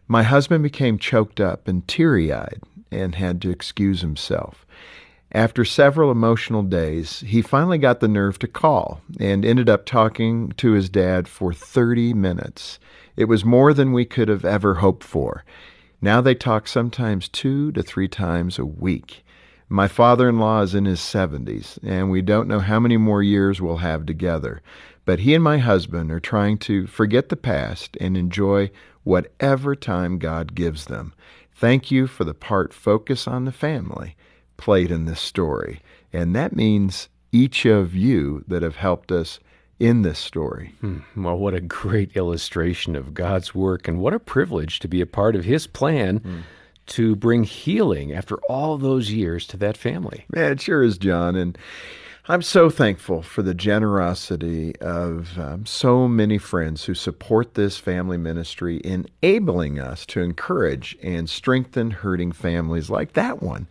My 0.07 0.23
husband 0.23 0.63
became 0.63 0.99
choked 0.99 1.41
up 1.41 1.67
and 1.67 1.87
teary 1.89 2.33
eyed 2.33 2.61
and 2.91 3.15
had 3.15 3.41
to 3.43 3.51
excuse 3.51 4.03
himself. 4.03 4.67
After 5.33 5.65
several 5.65 6.13
emotional 6.13 6.63
days, 6.63 7.21
he 7.21 7.43
finally 7.43 7.79
got 7.79 8.01
the 8.01 8.07
nerve 8.07 8.39
to 8.41 8.47
call 8.47 9.01
and 9.19 9.45
ended 9.45 9.69
up 9.69 9.85
talking 9.85 10.53
to 10.59 10.73
his 10.73 10.89
dad 10.89 11.27
for 11.27 11.53
30 11.53 12.15
minutes. 12.15 12.79
It 13.17 13.25
was 13.25 13.45
more 13.45 13.75
than 13.75 13.93
we 13.93 14.05
could 14.05 14.29
have 14.29 14.45
ever 14.45 14.75
hoped 14.75 15.03
for. 15.03 15.45
Now 16.01 16.21
they 16.21 16.35
talk 16.35 16.69
sometimes 16.69 17.29
two 17.29 17.73
to 17.73 17.83
three 17.83 18.09
times 18.09 18.59
a 18.59 18.67
week. 18.67 19.25
My 19.69 19.89
father 19.89 20.29
in 20.29 20.39
law 20.39 20.61
is 20.61 20.75
in 20.75 20.85
his 20.85 21.01
70s, 21.01 21.79
and 21.83 22.11
we 22.11 22.21
don't 22.23 22.47
know 22.47 22.61
how 22.61 22.79
many 22.79 22.97
more 22.97 23.23
years 23.23 23.61
we'll 23.61 23.79
have 23.79 24.05
together. 24.07 24.61
But 25.05 25.21
he 25.21 25.35
and 25.35 25.45
my 25.45 25.59
husband 25.59 26.11
are 26.11 26.21
trying 26.21 26.59
to 26.59 26.87
forget 26.87 27.29
the 27.29 27.37
past 27.37 27.97
and 28.01 28.17
enjoy 28.17 28.71
whatever 29.03 29.75
time 29.75 30.19
God 30.19 30.55
gives 30.55 30.87
them. 30.87 31.13
Thank 31.53 31.91
you 31.91 32.07
for 32.07 32.25
the 32.25 32.35
part 32.35 32.73
Focus 32.73 33.29
on 33.29 33.45
the 33.45 33.53
Family 33.53 34.17
played 34.57 34.91
in 34.91 35.05
this 35.05 35.21
story. 35.21 35.81
And 36.13 36.35
that 36.35 36.55
means 36.55 37.09
each 37.33 37.65
of 37.65 37.95
you 37.95 38.45
that 38.49 38.63
have 38.63 38.77
helped 38.77 39.13
us 39.13 39.41
in 39.79 40.03
this 40.03 40.19
story. 40.19 40.75
Hmm. 40.81 40.99
Well, 41.17 41.37
what 41.37 41.55
a 41.55 41.61
great 41.61 42.17
illustration 42.17 42.95
of 42.97 43.13
God's 43.13 43.55
work, 43.55 43.89
and 43.89 43.99
what 43.99 44.15
a 44.15 44.21
privilege 44.21 44.79
to 44.81 44.89
be 44.89 45.01
a 45.01 45.07
part 45.07 45.35
of 45.37 45.45
His 45.45 45.67
plan. 45.67 46.19
Hmm. 46.19 46.39
To 46.89 47.17
bring 47.17 47.45
healing 47.45 48.13
after 48.13 48.37
all 48.47 48.77
those 48.77 49.11
years 49.11 49.47
to 49.47 49.57
that 49.57 49.79
family. 49.79 50.27
Yeah, 50.37 50.49
it 50.49 50.61
sure 50.61 50.83
is, 50.83 50.99
John. 50.99 51.35
And 51.35 51.57
I'm 52.26 52.40
so 52.40 52.71
thankful 52.71 53.21
for 53.21 53.43
the 53.43 53.52
generosity 53.52 54.75
of 54.81 55.38
um, 55.38 55.66
so 55.66 56.09
many 56.09 56.38
friends 56.38 56.87
who 56.87 56.95
support 56.95 57.52
this 57.52 57.76
family 57.76 58.16
ministry, 58.16 58.81
enabling 58.83 59.78
us 59.78 60.07
to 60.07 60.23
encourage 60.23 60.97
and 61.02 61.28
strengthen 61.28 61.90
hurting 61.90 62.33
families 62.33 62.88
like 62.88 63.12
that 63.12 63.43
one. 63.43 63.66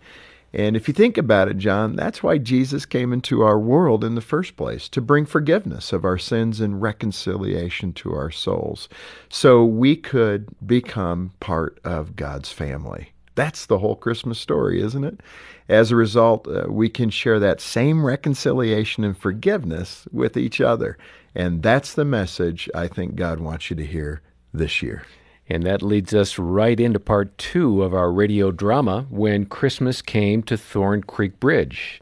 And 0.54 0.76
if 0.76 0.88
you 0.88 0.94
think 0.94 1.18
about 1.18 1.48
it, 1.48 1.58
John, 1.58 1.96
that's 1.96 2.22
why 2.22 2.38
Jesus 2.38 2.86
came 2.86 3.12
into 3.12 3.42
our 3.42 3.58
world 3.58 4.04
in 4.04 4.14
the 4.14 4.22
first 4.22 4.56
place 4.56 4.88
to 4.90 5.02
bring 5.02 5.26
forgiveness 5.26 5.92
of 5.92 6.06
our 6.06 6.20
sins 6.20 6.62
and 6.62 6.80
reconciliation 6.80 7.92
to 7.94 8.14
our 8.14 8.30
souls 8.30 8.88
so 9.30 9.66
we 9.66 9.96
could 9.96 10.46
become 10.64 11.32
part 11.40 11.80
of 11.84 12.16
God's 12.16 12.52
family. 12.52 13.13
That's 13.36 13.66
the 13.66 13.80
whole 13.80 13.96
Christmas 13.96 14.40
story, 14.40 14.82
isn't 14.82 15.04
it? 15.04 15.22
As 15.68 15.92
a 15.92 15.96
result, 15.96 16.48
uh, 16.48 16.66
we 16.70 16.90
can 16.90 17.10
share 17.10 17.40
that 17.40 17.62
same 17.62 18.06
reconciliation 18.06 19.04
and 19.04 19.18
forgiveness 19.18 20.08
with 20.12 20.38
each 20.38 20.62
other. 20.62 20.98
And 21.34 21.64
that's 21.64 21.94
the 21.94 22.06
message 22.06 22.70
I 22.76 22.88
think 22.88 23.16
God 23.16 23.40
wants 23.40 23.70
you 23.70 23.76
to 23.78 23.86
hear 23.86 24.22
this 24.54 24.82
year. 24.84 25.04
And 25.50 25.64
that 25.64 25.82
leads 25.82 26.14
us 26.14 26.40
right 26.40 26.80
into 26.80 27.00
part 27.00 27.38
two 27.38 27.84
of 27.84 27.94
our 27.94 28.12
radio 28.12 28.52
drama, 28.52 29.08
When 29.10 29.46
Christmas 29.46 30.02
Came 30.02 30.44
to 30.44 30.58
Thorn 30.58 31.04
Creek 31.04 31.40
Bridge. 31.40 32.00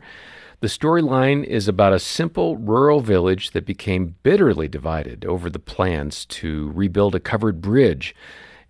The 0.59 0.67
storyline 0.67 1.43
is 1.43 1.67
about 1.67 1.93
a 1.93 1.99
simple 1.99 2.55
rural 2.57 2.99
village 2.99 3.51
that 3.51 3.65
became 3.65 4.15
bitterly 4.21 4.67
divided 4.67 5.25
over 5.25 5.49
the 5.49 5.57
plans 5.57 6.23
to 6.25 6.71
rebuild 6.75 7.15
a 7.15 7.19
covered 7.19 7.61
bridge. 7.61 8.13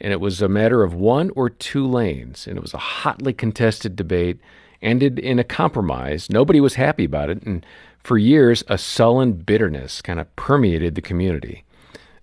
And 0.02 0.12
it 0.12 0.20
was 0.20 0.42
a 0.42 0.50
matter 0.50 0.84
of 0.84 0.96
one 0.96 1.30
or 1.36 1.50
two 1.50 1.88
lanes, 1.88 2.48
and 2.48 2.58
it 2.58 2.62
was 2.62 2.74
a 2.74 2.80
hotly 2.80 3.34
contested 3.34 3.96
debate 3.96 4.40
ended 4.82 5.20
in 5.20 5.38
a 5.38 5.44
compromise. 5.44 6.28
Nobody 6.30 6.60
was 6.60 6.74
happy 6.74 7.06
about 7.06 7.30
it, 7.30 7.44
and 7.44 7.64
for 8.04 8.18
years, 8.18 8.64
a 8.68 8.80
sullen 8.80 9.34
bitterness 9.34 10.02
kind 10.02 10.20
of 10.20 10.36
permeated 10.36 10.96
the 10.96 11.02
community. 11.02 11.64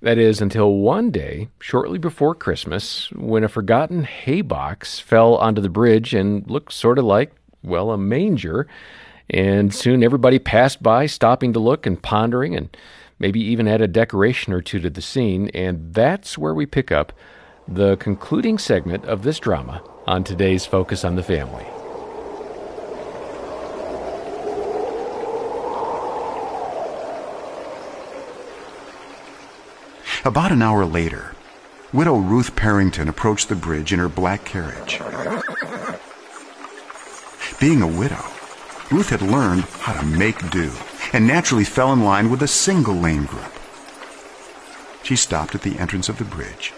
That 0.00 0.18
is, 0.18 0.40
until 0.40 0.74
one 0.74 1.12
day, 1.12 1.48
shortly 1.60 1.98
before 1.98 2.34
Christmas, 2.34 3.10
when 3.12 3.44
a 3.44 3.48
forgotten 3.48 4.02
hay 4.02 4.40
box 4.40 4.98
fell 4.98 5.36
onto 5.36 5.60
the 5.60 5.68
bridge 5.68 6.14
and 6.14 6.48
looked 6.50 6.72
sort 6.72 6.98
of 6.98 7.04
like, 7.04 7.32
well, 7.62 7.90
a 7.90 7.98
manger. 7.98 8.66
And 9.30 9.74
soon 9.74 10.02
everybody 10.02 10.38
passed 10.38 10.82
by, 10.82 11.06
stopping 11.06 11.52
to 11.52 11.60
look 11.60 11.86
and 11.86 12.00
pondering, 12.00 12.56
and 12.56 12.76
maybe 13.18 13.40
even 13.40 13.68
add 13.68 13.82
a 13.82 13.88
decoration 13.88 14.52
or 14.52 14.62
two 14.62 14.80
to 14.80 14.90
the 14.90 15.02
scene. 15.02 15.48
And 15.50 15.92
that's 15.94 16.38
where 16.38 16.54
we 16.54 16.66
pick 16.66 16.90
up 16.90 17.12
the 17.70 17.96
concluding 17.96 18.56
segment 18.56 19.04
of 19.04 19.22
this 19.22 19.38
drama 19.38 19.82
on 20.06 20.24
today's 20.24 20.64
Focus 20.64 21.04
on 21.04 21.16
the 21.16 21.22
Family. 21.22 21.66
About 30.24 30.50
an 30.50 30.62
hour 30.62 30.86
later, 30.86 31.34
widow 31.92 32.16
Ruth 32.16 32.56
Parrington 32.56 33.06
approached 33.06 33.50
the 33.50 33.54
bridge 33.54 33.92
in 33.92 33.98
her 33.98 34.08
black 34.08 34.46
carriage. 34.46 34.98
Being 37.60 37.82
a 37.82 37.86
widow, 37.86 38.24
Ruth 38.90 39.10
had 39.10 39.20
learned 39.20 39.64
how 39.64 39.92
to 39.92 40.06
make 40.06 40.50
do 40.50 40.72
and 41.12 41.26
naturally 41.26 41.64
fell 41.64 41.92
in 41.92 42.02
line 42.02 42.30
with 42.30 42.42
a 42.42 42.48
single 42.48 42.94
lane 42.94 43.26
group. 43.26 43.52
She 45.02 45.16
stopped 45.16 45.54
at 45.54 45.62
the 45.62 45.78
entrance 45.78 46.08
of 46.08 46.16
the 46.16 46.24
bridge 46.24 46.72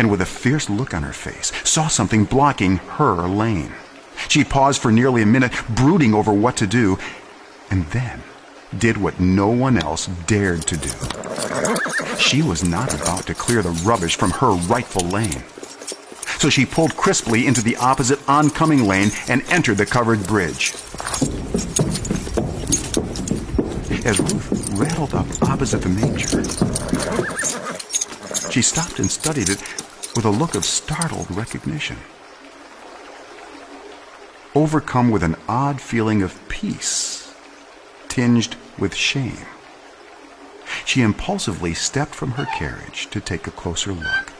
and 0.00 0.10
with 0.10 0.22
a 0.22 0.26
fierce 0.26 0.70
look 0.70 0.94
on 0.94 1.02
her 1.02 1.12
face 1.12 1.52
saw 1.62 1.86
something 1.86 2.24
blocking 2.24 2.76
her 2.96 3.28
lane. 3.28 3.70
She 4.30 4.44
paused 4.44 4.80
for 4.80 4.90
nearly 4.90 5.20
a 5.20 5.26
minute, 5.26 5.52
brooding 5.68 6.14
over 6.14 6.32
what 6.32 6.56
to 6.56 6.66
do, 6.66 6.98
and 7.70 7.84
then 7.88 8.22
did 8.78 8.96
what 8.96 9.20
no 9.20 9.50
one 9.50 9.76
else 9.76 10.06
dared 10.26 10.62
to 10.62 10.78
do. 10.78 10.88
She 12.16 12.40
was 12.40 12.64
not 12.64 12.94
about 12.94 13.26
to 13.26 13.34
clear 13.34 13.60
the 13.60 13.78
rubbish 13.84 14.16
from 14.16 14.30
her 14.30 14.52
rightful 14.52 15.06
lane. 15.06 15.44
So 16.38 16.48
she 16.48 16.64
pulled 16.64 16.96
crisply 16.96 17.46
into 17.46 17.62
the 17.62 17.76
opposite 17.76 18.26
oncoming 18.26 18.86
lane 18.86 19.10
and 19.28 19.42
entered 19.50 19.76
the 19.76 19.84
covered 19.84 20.26
bridge. 20.26 20.72
As 24.06 24.18
Ruth 24.18 24.70
rattled 24.72 25.14
up 25.14 25.26
opposite 25.42 25.82
the 25.82 25.90
manger, 25.90 26.42
she 28.50 28.62
stopped 28.62 28.98
and 28.98 29.10
studied 29.10 29.50
it 29.50 29.79
with 30.16 30.24
a 30.24 30.30
look 30.30 30.54
of 30.54 30.64
startled 30.64 31.30
recognition. 31.30 31.96
Overcome 34.54 35.10
with 35.10 35.22
an 35.22 35.36
odd 35.48 35.80
feeling 35.80 36.22
of 36.22 36.48
peace, 36.48 37.32
tinged 38.08 38.56
with 38.78 38.94
shame, 38.94 39.46
she 40.84 41.02
impulsively 41.02 41.74
stepped 41.74 42.14
from 42.14 42.32
her 42.32 42.46
carriage 42.46 43.08
to 43.10 43.20
take 43.20 43.46
a 43.46 43.52
closer 43.52 43.92
look. 43.92 44.32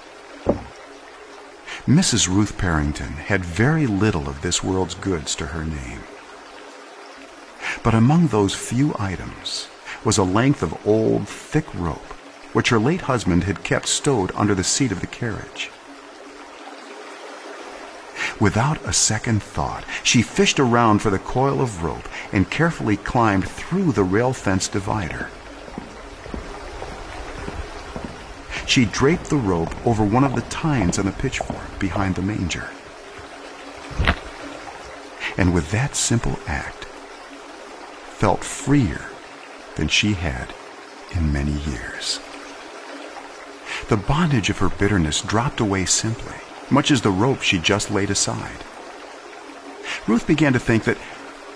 Mrs. 1.87 2.29
Ruth 2.29 2.59
Parrington 2.59 3.13
had 3.13 3.45
very 3.45 3.87
little 3.87 4.29
of 4.29 4.43
this 4.43 4.63
world's 4.63 4.95
goods 4.95 5.35
to 5.37 5.47
her 5.47 5.65
name. 5.65 6.01
But 7.83 7.95
among 7.95 8.29
those 8.29 8.55
few 8.55 8.95
items 8.99 9.69
was 10.05 10.19
a 10.19 10.25
length 10.25 10.63
of 10.63 10.87
old, 10.87 11.29
thick 11.29 11.73
rope 11.75 12.15
which 12.53 12.71
her 12.71 12.79
late 12.79 13.03
husband 13.03 13.45
had 13.45 13.63
kept 13.63 13.89
stowed 13.89 14.33
under 14.35 14.55
the 14.55 14.65
seat 14.65 14.93
of 14.93 15.01
the 15.01 15.07
carriage. 15.07 15.71
Without 18.41 18.83
a 18.87 18.93
second 18.93 19.43
thought, 19.43 19.85
she 20.03 20.23
fished 20.23 20.59
around 20.59 21.01
for 21.01 21.11
the 21.11 21.19
coil 21.19 21.61
of 21.61 21.83
rope 21.85 22.09
and 22.33 22.51
carefully 22.51 22.97
climbed 22.97 23.47
through 23.47 23.93
the 23.93 24.03
rail 24.03 24.33
fence 24.33 24.67
divider. 24.67 25.29
She 28.67 28.87
draped 28.87 29.29
the 29.29 29.37
rope 29.37 29.75
over 29.87 30.05
one 30.05 30.25
of 30.25 30.35
the 30.35 30.43
tines 30.43 30.99
on 30.99 31.05
the 31.05 31.13
pitchfork 31.13 31.79
behind 31.79 32.15
the 32.15 32.23
manger. 32.23 32.71
And 35.37 35.53
with 35.53 35.71
that 35.73 35.95
simple 35.95 36.39
act, 36.47 36.85
felt 38.21 38.45
freer 38.45 39.07
than 39.77 39.89
she 39.89 40.13
had 40.15 40.55
in 41.15 41.33
many 41.33 41.53
years. 41.53 42.21
The 43.89 43.97
bondage 43.97 44.51
of 44.51 44.59
her 44.59 44.69
bitterness 44.69 45.23
dropped 45.23 45.61
away 45.61 45.85
simply, 45.85 46.37
much 46.71 46.91
as 46.91 47.03
the 47.03 47.11
rope 47.11 47.43
she 47.43 47.59
just 47.59 47.91
laid 47.91 48.11
aside. 48.11 48.65
Ruth 50.07 50.27
began 50.27 50.53
to 50.53 50.59
think 50.59 50.85
that 50.85 50.99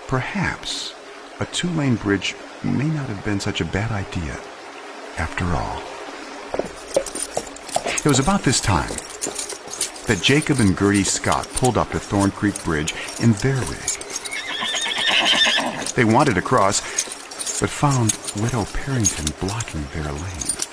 perhaps 0.07 0.93
a 1.39 1.45
two 1.45 1.69
lane 1.69 1.95
bridge 1.95 2.35
may 2.63 2.85
not 2.85 3.07
have 3.07 3.23
been 3.23 3.39
such 3.39 3.61
a 3.61 3.65
bad 3.65 3.91
idea 3.91 4.37
after 5.17 5.45
all. 5.45 5.81
It 8.05 8.05
was 8.05 8.19
about 8.19 8.43
this 8.43 8.61
time 8.61 8.91
that 10.07 10.21
Jacob 10.21 10.59
and 10.59 10.77
Gertie 10.77 11.03
Scott 11.03 11.47
pulled 11.53 11.77
up 11.77 11.89
to 11.91 11.99
Thorn 11.99 12.31
Creek 12.31 12.63
Bridge 12.63 12.93
in 13.19 13.33
their 13.33 13.55
rig. 13.55 13.91
They 15.95 16.05
wanted 16.05 16.35
to 16.35 16.41
cross, 16.41 16.81
but 17.59 17.69
found 17.69 18.17
Widow 18.41 18.65
Parrington 18.73 19.33
blocking 19.39 19.85
their 19.93 20.11
lane. 20.11 20.64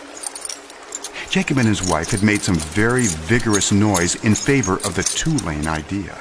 Jacob 1.32 1.56
and 1.56 1.66
his 1.66 1.82
wife 1.82 2.10
had 2.10 2.22
made 2.22 2.42
some 2.42 2.56
very 2.56 3.06
vigorous 3.06 3.72
noise 3.72 4.22
in 4.22 4.34
favor 4.34 4.74
of 4.84 4.94
the 4.94 5.02
two-lane 5.02 5.66
idea. 5.66 6.14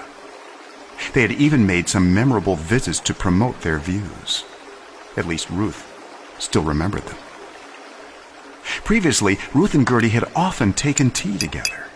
They 1.13 1.21
had 1.21 1.33
even 1.33 1.65
made 1.65 1.89
some 1.89 2.13
memorable 2.13 2.55
visits 2.55 3.01
to 3.01 3.13
promote 3.13 3.59
their 3.59 3.77
views. 3.77 4.45
At 5.17 5.27
least 5.27 5.49
Ruth 5.49 5.85
still 6.39 6.63
remembered 6.63 7.01
them. 7.01 7.17
Previously, 8.85 9.37
Ruth 9.53 9.73
and 9.73 9.85
Gertie 9.85 10.07
had 10.07 10.31
often 10.33 10.71
taken 10.71 11.11
tea 11.11 11.37
together, 11.37 11.87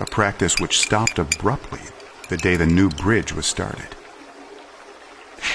a 0.00 0.06
practice 0.06 0.58
which 0.58 0.80
stopped 0.80 1.18
abruptly 1.18 1.82
the 2.30 2.38
day 2.38 2.56
the 2.56 2.64
new 2.64 2.88
bridge 2.88 3.34
was 3.34 3.44
started. 3.44 3.94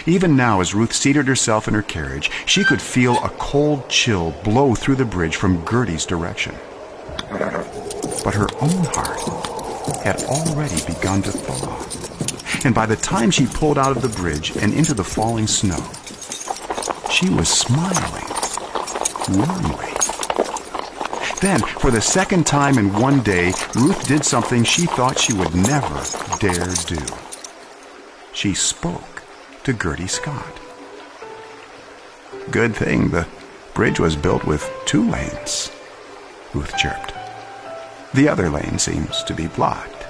Even 0.05 0.36
now, 0.36 0.62
as 0.62 0.73
Ruth 0.73 0.93
seated 0.93 1.27
herself 1.27 1.67
in 1.67 1.73
her 1.73 1.81
carriage, 1.81 2.31
she 2.45 2.63
could 2.63 2.81
feel 2.81 3.17
a 3.23 3.29
cold 3.29 3.89
chill 3.89 4.31
blow 4.43 4.75
through 4.75 4.95
the 4.95 5.05
bridge 5.05 5.36
from 5.36 5.65
Gertie's 5.65 6.05
direction. 6.05 6.55
But 7.29 8.33
her 8.33 8.47
own 8.62 8.86
heart 8.93 10.03
had 10.03 10.23
already 10.23 10.86
begun 10.86 11.21
to 11.23 11.31
thaw. 11.31 12.65
And 12.65 12.73
by 12.73 12.86
the 12.86 12.95
time 12.95 13.31
she 13.31 13.45
pulled 13.45 13.77
out 13.77 13.95
of 13.95 14.01
the 14.01 14.10
bridge 14.10 14.55
and 14.57 14.73
into 14.73 14.93
the 14.93 15.03
falling 15.03 15.47
snow, 15.47 15.83
she 17.10 17.29
was 17.29 17.49
smiling 17.49 18.25
warmly. 19.29 19.93
Then, 21.39 21.60
for 21.60 21.91
the 21.91 22.01
second 22.01 22.47
time 22.47 22.77
in 22.77 22.93
one 22.93 23.21
day, 23.21 23.53
Ruth 23.75 24.07
did 24.07 24.25
something 24.25 24.63
she 24.63 24.86
thought 24.86 25.19
she 25.19 25.33
would 25.33 25.53
never 25.53 26.03
dare 26.39 26.73
do. 26.88 27.05
She 28.33 28.53
spoke 28.53 29.16
to 29.67 29.73
Gertie 29.73 30.08
Scott. 30.08 30.62
Good 32.51 32.73
thing 32.73 33.10
the 33.10 33.27
bridge 33.73 33.99
was 33.99 34.15
built 34.15 34.45
with 34.45 34.71
two 34.86 35.12
lanes, 35.12 35.69
Ruth 36.53 36.73
chirped. 36.77 37.13
The 38.13 38.30
other 38.30 38.49
lane 38.49 38.80
seems 38.80 39.23
to 39.23 39.34
be 39.34 39.47
blocked. 39.47 40.08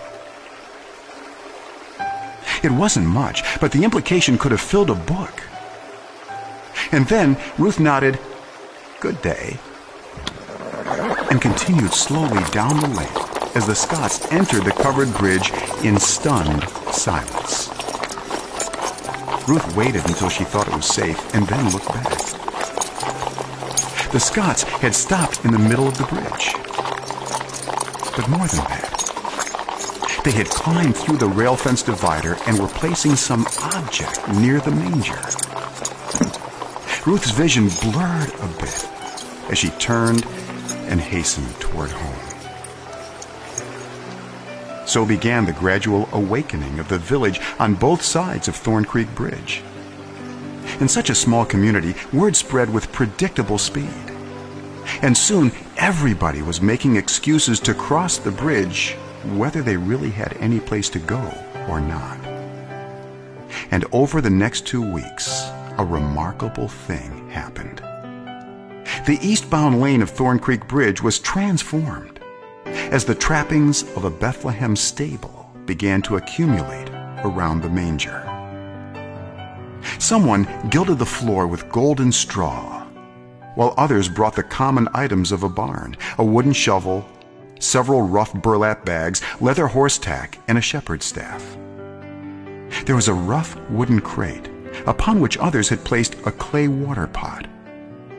It 2.62 2.70
wasn't 2.70 3.08
much, 3.08 3.41
but 3.60 3.72
the 3.72 3.84
implication 3.84 4.38
could 4.38 4.52
have 4.52 4.62
filled 4.62 4.91
a 4.91 4.93
book. 4.93 5.41
And 6.91 7.08
then 7.08 7.36
Ruth 7.58 7.80
nodded, 7.80 8.20
Good 9.00 9.20
day, 9.24 9.58
and 11.32 11.41
continued 11.41 11.93
slowly 11.93 12.43
down 12.52 12.80
the 12.80 12.89
lane 12.89 13.56
as 13.56 13.65
the 13.65 13.74
Scotts 13.74 14.32
entered 14.32 14.65
the 14.65 14.84
covered 14.84 15.12
bridge 15.15 15.52
in 15.84 16.00
stunned 16.00 16.70
silence. 16.91 17.77
Ruth 19.47 19.77
waited 19.77 20.05
until 20.05 20.27
she 20.27 20.43
thought 20.43 20.67
it 20.67 20.75
was 20.75 20.86
safe 20.86 21.33
and 21.33 21.47
then 21.47 21.69
looked 21.71 21.88
back. 21.88 22.17
The 24.12 24.19
Scotts 24.19 24.63
had 24.63 24.93
stopped 24.93 25.45
in 25.45 25.51
the 25.51 25.57
middle 25.57 25.88
of 25.88 25.97
the 25.97 26.03
bridge. 26.03 26.53
But 28.15 28.27
more 28.27 28.45
than 28.47 28.65
that, 28.65 30.21
they 30.25 30.31
had 30.31 30.49
climbed 30.49 30.97
through 30.97 31.17
the 31.17 31.27
rail 31.27 31.55
fence 31.55 31.81
divider 31.81 32.36
and 32.45 32.60
were 32.60 32.67
placing 32.67 33.15
some 33.15 33.47
object 33.73 34.27
near 34.33 34.60
the 34.60 34.71
manger. 34.71 35.21
Ruth's 37.10 37.31
vision 37.31 37.69
blurred 37.81 38.33
a 38.41 38.47
bit 38.60 38.89
as 39.49 39.57
she 39.57 39.69
turned 39.79 40.25
and 40.89 40.99
hastened 40.99 41.57
toward 41.62 41.91
home. 41.91 42.37
So 44.88 45.06
began 45.06 45.45
the 45.45 45.52
gradual 45.52 46.08
awakening 46.13 46.80
of 46.80 46.88
the 46.88 46.97
village 46.97 47.41
on 47.60 47.76
both 47.76 48.02
sides 48.02 48.47
of 48.47 48.56
Thorn 48.56 48.86
Creek 48.86 49.13
Bridge. 49.15 49.62
In 50.80 50.88
such 50.88 51.10
a 51.10 51.15
small 51.15 51.43
community, 51.43 51.93
word 52.13 52.38
spread 52.38 52.73
with 52.73 52.93
predictable 52.93 53.58
speed. 53.58 53.89
And 55.02 55.15
soon 55.15 55.52
everybody 55.76 56.41
was 56.41 56.62
making 56.62 56.95
excuses 56.95 57.60
to 57.62 57.73
cross 57.73 58.17
the 58.17 58.32
bridge, 58.32 58.93
whether 59.36 59.62
they 59.62 59.76
really 59.76 60.10
had 60.10 60.38
any 60.38 60.62
place 60.62 60.89
to 60.91 61.00
go 61.00 61.34
or 61.67 61.82
not. 61.82 62.17
And 63.71 63.84
over 63.91 64.21
the 64.21 64.30
next 64.30 64.65
two 64.65 64.93
weeks, 64.93 65.50
a 65.78 65.86
remarkable 65.86 66.69
thing 66.69 67.30
happened. 67.30 67.80
The 69.06 69.19
eastbound 69.21 69.82
lane 69.82 70.02
of 70.02 70.10
Thorn 70.10 70.39
Creek 70.39 70.65
Bridge 70.65 71.04
was 71.04 71.19
transformed 71.19 72.16
as 72.91 73.04
the 73.04 73.15
trappings 73.15 73.84
of 73.95 74.06
a 74.06 74.10
Bethlehem 74.10 74.76
stable 74.76 75.52
began 75.65 76.02
to 76.04 76.15
accumulate 76.15 76.89
around 77.26 77.62
the 77.62 77.69
manger. 77.69 78.23
Someone 80.00 80.47
gilded 80.69 81.00
the 81.00 81.06
floor 81.06 81.47
with 81.47 81.69
golden 81.69 82.12
straw, 82.12 82.86
while 83.56 83.73
others 83.78 84.08
brought 84.08 84.36
the 84.36 84.43
common 84.43 84.88
items 84.93 85.32
of 85.32 85.43
a 85.43 85.50
barn 85.50 85.97
a 86.17 86.23
wooden 86.23 86.54
shovel, 86.54 87.08
several 87.60 88.02
rough 88.02 88.34
burlap 88.34 88.86
bags, 88.86 89.21
leather 89.41 89.67
horse 89.67 89.97
tack, 89.97 90.39
and 90.47 90.58
a 90.58 90.62
shepherd's 90.62 91.06
staff. 91.06 91.58
There 92.86 92.95
was 92.95 93.08
a 93.08 93.13
rough 93.13 93.60
wooden 93.69 94.00
crate, 94.00 94.50
upon 94.86 95.19
which 95.19 95.38
others 95.39 95.69
had 95.69 95.84
placed 95.84 96.15
a 96.26 96.32
clay 96.32 96.67
water 96.67 97.08
pot, 97.08 97.47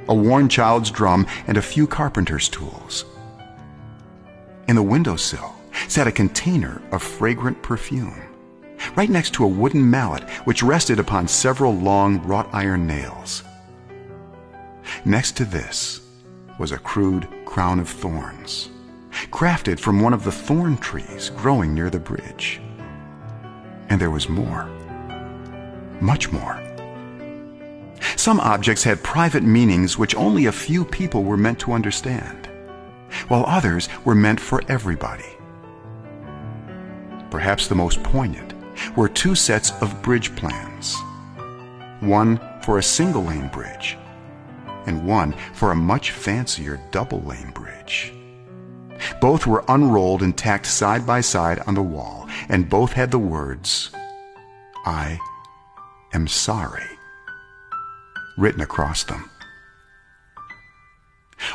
a 0.08 0.14
worn 0.14 0.48
child's 0.48 0.90
drum, 0.90 1.26
and 1.46 1.56
a 1.56 1.62
few 1.62 1.86
carpenter's 1.86 2.48
tools. 2.48 3.04
In 4.68 4.76
the 4.76 4.82
windowsill 4.82 5.54
sat 5.88 6.06
a 6.06 6.12
container 6.12 6.82
of 6.92 7.02
fragrant 7.02 7.62
perfume, 7.62 8.20
right 8.96 9.08
next 9.08 9.32
to 9.34 9.44
a 9.44 9.48
wooden 9.48 9.88
mallet 9.88 10.28
which 10.44 10.62
rested 10.62 10.98
upon 10.98 11.26
several 11.26 11.74
long 11.74 12.22
wrought 12.24 12.50
iron 12.52 12.86
nails. 12.86 13.42
Next 15.06 15.38
to 15.38 15.46
this 15.46 16.02
was 16.58 16.72
a 16.72 16.78
crude 16.78 17.26
crown 17.46 17.80
of 17.80 17.88
thorns, 17.88 18.68
crafted 19.30 19.80
from 19.80 20.02
one 20.02 20.12
of 20.12 20.24
the 20.24 20.32
thorn 20.32 20.76
trees 20.76 21.30
growing 21.30 21.72
near 21.72 21.88
the 21.88 21.98
bridge. 21.98 22.60
And 23.88 23.98
there 23.98 24.10
was 24.10 24.28
more, 24.28 24.66
much 26.02 26.30
more. 26.30 26.62
Some 28.16 28.38
objects 28.40 28.84
had 28.84 29.02
private 29.02 29.44
meanings 29.44 29.96
which 29.96 30.14
only 30.14 30.44
a 30.44 30.52
few 30.52 30.84
people 30.84 31.24
were 31.24 31.38
meant 31.38 31.58
to 31.60 31.72
understand, 31.72 32.47
while 33.28 33.44
others 33.46 33.88
were 34.04 34.14
meant 34.14 34.40
for 34.40 34.62
everybody. 34.68 35.36
Perhaps 37.30 37.68
the 37.68 37.74
most 37.74 38.02
poignant 38.02 38.54
were 38.96 39.08
two 39.08 39.34
sets 39.34 39.72
of 39.82 40.02
bridge 40.02 40.34
plans 40.36 40.96
one 42.00 42.40
for 42.62 42.78
a 42.78 42.82
single 42.82 43.24
lane 43.24 43.48
bridge, 43.48 43.96
and 44.86 45.06
one 45.06 45.34
for 45.52 45.72
a 45.72 45.76
much 45.76 46.12
fancier 46.12 46.80
double 46.90 47.20
lane 47.22 47.50
bridge. 47.50 48.12
Both 49.20 49.46
were 49.46 49.64
unrolled 49.68 50.22
and 50.22 50.36
tacked 50.36 50.66
side 50.66 51.06
by 51.06 51.20
side 51.20 51.60
on 51.60 51.74
the 51.74 51.82
wall, 51.82 52.28
and 52.48 52.68
both 52.68 52.92
had 52.92 53.10
the 53.10 53.18
words, 53.18 53.90
I 54.84 55.18
am 56.12 56.26
sorry, 56.26 56.86
written 58.36 58.60
across 58.60 59.04
them. 59.04 59.30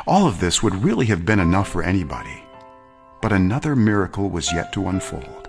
All 0.06 0.26
of 0.26 0.40
this 0.40 0.62
would 0.62 0.84
really 0.84 1.06
have 1.06 1.24
been 1.24 1.40
enough 1.40 1.68
for 1.68 1.82
anybody, 1.82 2.44
but 3.20 3.32
another 3.32 3.76
miracle 3.76 4.30
was 4.30 4.52
yet 4.52 4.72
to 4.72 4.88
unfold. 4.88 5.48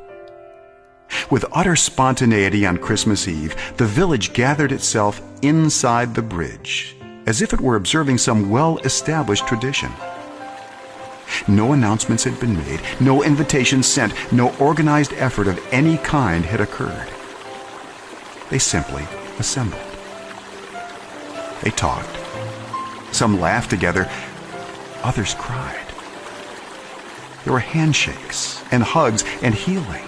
With 1.30 1.46
utter 1.52 1.76
spontaneity 1.76 2.66
on 2.66 2.78
Christmas 2.78 3.28
Eve, 3.28 3.56
the 3.78 3.86
village 3.86 4.34
gathered 4.34 4.72
itself 4.72 5.22
inside 5.42 6.14
the 6.14 6.22
bridge, 6.22 6.96
as 7.26 7.42
if 7.42 7.54
it 7.54 7.62
were 7.62 7.76
observing 7.76 8.18
some 8.18 8.50
well 8.50 8.78
established 8.80 9.48
tradition. 9.48 9.92
No 11.48 11.74
announcements 11.74 12.24
had 12.24 12.40
been 12.40 12.56
made, 12.56 12.82
no 13.00 13.24
invitations 13.24 13.88
sent, 13.88 14.14
no 14.32 14.56
organized 14.58 15.14
effort 15.14 15.48
of 15.48 15.60
any 15.72 15.98
kind 15.98 16.46
had 16.46 16.62
occurred. 16.62 17.10
They 18.50 18.60
simply 18.60 19.04
assembled. 19.40 19.82
They 21.62 21.72
talked. 21.72 22.25
Some 23.16 23.40
laughed 23.40 23.70
together, 23.70 24.10
others 25.02 25.36
cried. 25.36 25.88
There 27.46 27.54
were 27.54 27.60
handshakes 27.60 28.62
and 28.74 28.84
hugs 28.84 29.24
and 29.42 29.56
healing. 29.56 30.04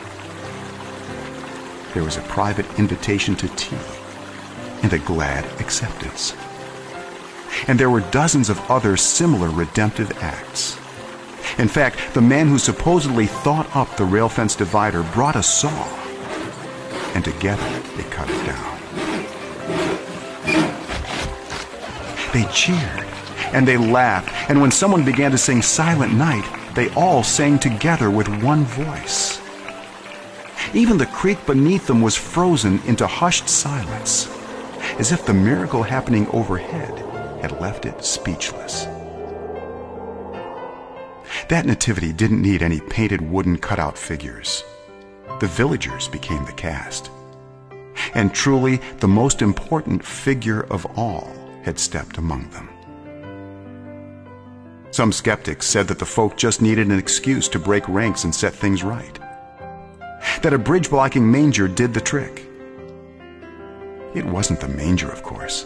There 1.93 2.03
was 2.03 2.17
a 2.17 2.21
private 2.23 2.65
invitation 2.77 3.37
to 3.37 3.47
tea 3.55 3.77
and 4.83 4.91
a 4.91 4.99
glad 4.99 5.45
acceptance. 5.61 6.35
And 7.69 7.79
there 7.79 7.89
were 7.89 8.01
dozens 8.11 8.49
of 8.49 8.59
other 8.69 8.97
similar 8.97 9.47
redemptive 9.51 10.11
acts. 10.21 10.75
In 11.57 11.69
fact, 11.69 12.13
the 12.13 12.19
man 12.21 12.49
who 12.49 12.59
supposedly 12.59 13.27
thought 13.27 13.73
up 13.73 13.95
the 13.95 14.03
rail 14.03 14.27
fence 14.27 14.53
divider 14.53 15.03
brought 15.13 15.37
a 15.37 15.43
saw, 15.43 15.87
and 17.15 17.23
together 17.23 17.69
they 17.95 18.03
cut 18.09 18.29
it 18.29 18.45
down. 18.45 18.76
They 22.37 22.45
cheered, 22.51 23.07
and 23.51 23.67
they 23.67 23.77
laughed, 23.77 24.29
and 24.47 24.61
when 24.61 24.69
someone 24.69 25.03
began 25.03 25.31
to 25.31 25.39
sing 25.39 25.63
Silent 25.63 26.13
Night, 26.13 26.45
they 26.75 26.87
all 26.93 27.23
sang 27.23 27.57
together 27.57 28.11
with 28.11 28.27
one 28.43 28.63
voice. 28.63 29.41
Even 30.71 30.99
the 30.99 31.07
creek 31.07 31.43
beneath 31.47 31.87
them 31.87 31.99
was 31.99 32.15
frozen 32.15 32.79
into 32.85 33.07
hushed 33.07 33.49
silence, 33.49 34.29
as 34.99 35.11
if 35.11 35.25
the 35.25 35.33
miracle 35.33 35.81
happening 35.81 36.27
overhead 36.27 36.99
had 37.41 37.59
left 37.59 37.87
it 37.87 38.05
speechless. 38.05 38.83
That 41.49 41.65
nativity 41.65 42.13
didn't 42.13 42.43
need 42.43 42.61
any 42.61 42.81
painted 42.81 43.21
wooden 43.31 43.57
cutout 43.57 43.97
figures. 43.97 44.63
The 45.39 45.47
villagers 45.47 46.07
became 46.07 46.45
the 46.45 46.53
cast. 46.53 47.09
And 48.13 48.31
truly, 48.31 48.75
the 48.99 49.07
most 49.07 49.41
important 49.41 50.05
figure 50.05 50.61
of 50.69 50.85
all 50.95 51.46
had 51.63 51.79
stepped 51.79 52.17
among 52.17 52.49
them. 52.49 52.69
Some 54.91 55.11
skeptics 55.11 55.65
said 55.65 55.87
that 55.89 55.99
the 55.99 56.05
folk 56.05 56.37
just 56.37 56.61
needed 56.61 56.87
an 56.87 56.97
excuse 56.97 57.47
to 57.49 57.59
break 57.59 57.87
ranks 57.87 58.23
and 58.23 58.33
set 58.33 58.53
things 58.53 58.83
right. 58.83 59.19
That 60.41 60.53
a 60.53 60.57
bridge 60.57 60.89
blocking 60.89 61.29
manger 61.29 61.67
did 61.67 61.93
the 61.93 62.01
trick. 62.01 62.45
It 64.15 64.25
wasn't 64.25 64.59
the 64.59 64.69
manger, 64.69 65.11
of 65.11 65.21
course. 65.21 65.65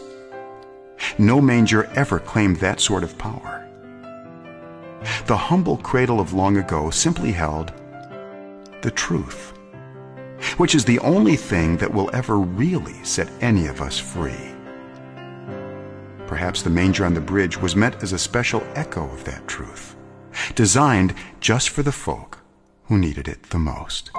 No 1.17 1.39
manger 1.39 1.85
ever 1.95 2.19
claimed 2.19 2.57
that 2.57 2.79
sort 2.79 3.03
of 3.03 3.17
power. 3.17 3.67
The 5.27 5.37
humble 5.37 5.77
cradle 5.77 6.19
of 6.19 6.33
long 6.33 6.57
ago 6.57 6.89
simply 6.89 7.31
held 7.31 7.73
the 8.81 8.91
truth, 8.91 9.53
which 10.57 10.75
is 10.75 10.85
the 10.85 10.99
only 10.99 11.35
thing 11.35 11.77
that 11.77 11.93
will 11.93 12.09
ever 12.13 12.37
really 12.37 13.03
set 13.03 13.29
any 13.41 13.67
of 13.67 13.81
us 13.81 13.97
free. 13.97 14.53
Perhaps 16.31 16.61
the 16.61 16.69
manger 16.69 17.03
on 17.03 17.13
the 17.13 17.19
bridge 17.19 17.57
was 17.57 17.75
meant 17.75 18.01
as 18.01 18.13
a 18.13 18.17
special 18.17 18.63
echo 18.73 19.03
of 19.11 19.25
that 19.25 19.49
truth, 19.49 19.97
designed 20.55 21.13
just 21.41 21.67
for 21.67 21.83
the 21.83 21.91
folk 21.91 22.39
who 22.85 22.97
needed 22.97 23.27
it 23.27 23.43
the 23.49 23.59
most. 23.59 24.11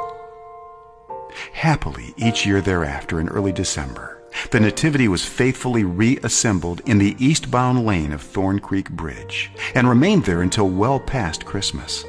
Happily, 1.54 2.12
each 2.18 2.44
year 2.44 2.60
thereafter 2.60 3.18
in 3.18 3.30
early 3.30 3.50
December, 3.50 4.22
the 4.50 4.60
Nativity 4.60 5.08
was 5.08 5.24
faithfully 5.24 5.84
reassembled 5.84 6.82
in 6.84 6.98
the 6.98 7.16
eastbound 7.18 7.86
lane 7.86 8.12
of 8.12 8.20
Thorn 8.20 8.58
Creek 8.58 8.90
Bridge 8.90 9.50
and 9.74 9.88
remained 9.88 10.26
there 10.26 10.42
until 10.42 10.68
well 10.68 11.00
past 11.00 11.46
Christmas. 11.46 12.04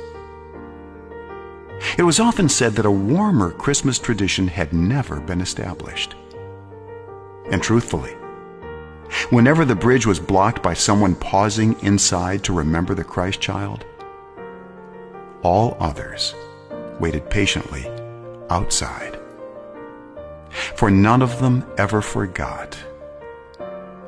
It 1.98 2.04
was 2.04 2.20
often 2.20 2.50
said 2.50 2.74
that 2.74 2.86
a 2.86 2.92
warmer 2.92 3.52
Christmas 3.52 4.00
tradition 4.00 4.50
had 4.50 4.74
never 4.74 5.22
been 5.22 5.40
established. 5.40 6.16
And 7.50 7.64
truthfully, 7.64 8.14
whenever 9.30 9.66
the 9.66 9.76
bridge 9.76 10.06
was 10.06 10.20
blocked 10.20 10.62
by 10.64 10.74
someone 10.74 11.16
pausing 11.16 11.80
inside 11.82 12.44
to 12.44 12.54
remember 12.54 12.94
the 12.94 13.04
Christ 13.04 13.42
child, 13.42 13.86
all 15.42 15.78
others 15.80 16.34
waited 17.00 17.30
patiently 17.30 17.86
outside 18.50 19.20
for 20.76 20.92
none 20.92 21.22
of 21.22 21.40
them 21.40 21.66
ever 21.78 22.02
forgot. 22.02 22.78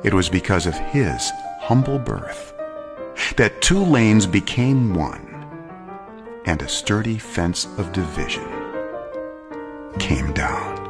It 0.02 0.14
was 0.14 0.28
because 0.28 0.66
of 0.66 0.74
his 0.74 1.30
humble 1.60 1.98
birth 1.98 2.54
that 3.36 3.60
two 3.62 3.82
lanes 3.82 4.26
became 4.26 4.94
one, 4.94 5.22
and 6.44 6.62
a 6.62 6.68
sturdy 6.68 7.18
fence 7.18 7.66
of 7.78 7.92
division 7.92 8.46
came 9.98 10.32
down. 10.32 10.85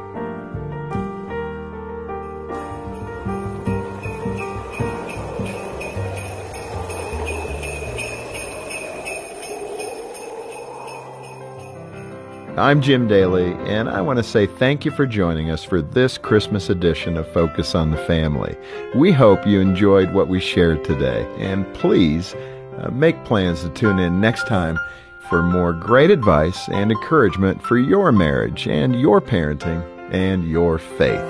I'm 12.58 12.80
Jim 12.80 13.06
Daly, 13.06 13.52
and 13.70 13.86
I 13.86 14.00
want 14.00 14.16
to 14.16 14.22
say 14.22 14.46
thank 14.46 14.86
you 14.86 14.90
for 14.90 15.06
joining 15.06 15.50
us 15.50 15.62
for 15.62 15.82
this 15.82 16.16
Christmas 16.16 16.70
edition 16.70 17.18
of 17.18 17.30
Focus 17.30 17.74
on 17.74 17.90
the 17.90 17.98
Family. 17.98 18.56
We 18.94 19.12
hope 19.12 19.46
you 19.46 19.60
enjoyed 19.60 20.14
what 20.14 20.28
we 20.28 20.40
shared 20.40 20.82
today, 20.82 21.30
and 21.36 21.70
please 21.74 22.34
uh, 22.78 22.88
make 22.90 23.22
plans 23.26 23.60
to 23.60 23.68
tune 23.68 23.98
in 23.98 24.22
next 24.22 24.46
time 24.46 24.78
for 25.28 25.42
more 25.42 25.74
great 25.74 26.10
advice 26.10 26.66
and 26.70 26.90
encouragement 26.90 27.62
for 27.62 27.76
your 27.76 28.10
marriage 28.10 28.66
and 28.66 28.98
your 28.98 29.20
parenting 29.20 29.84
and 30.10 30.48
your 30.48 30.78
faith. 30.78 31.20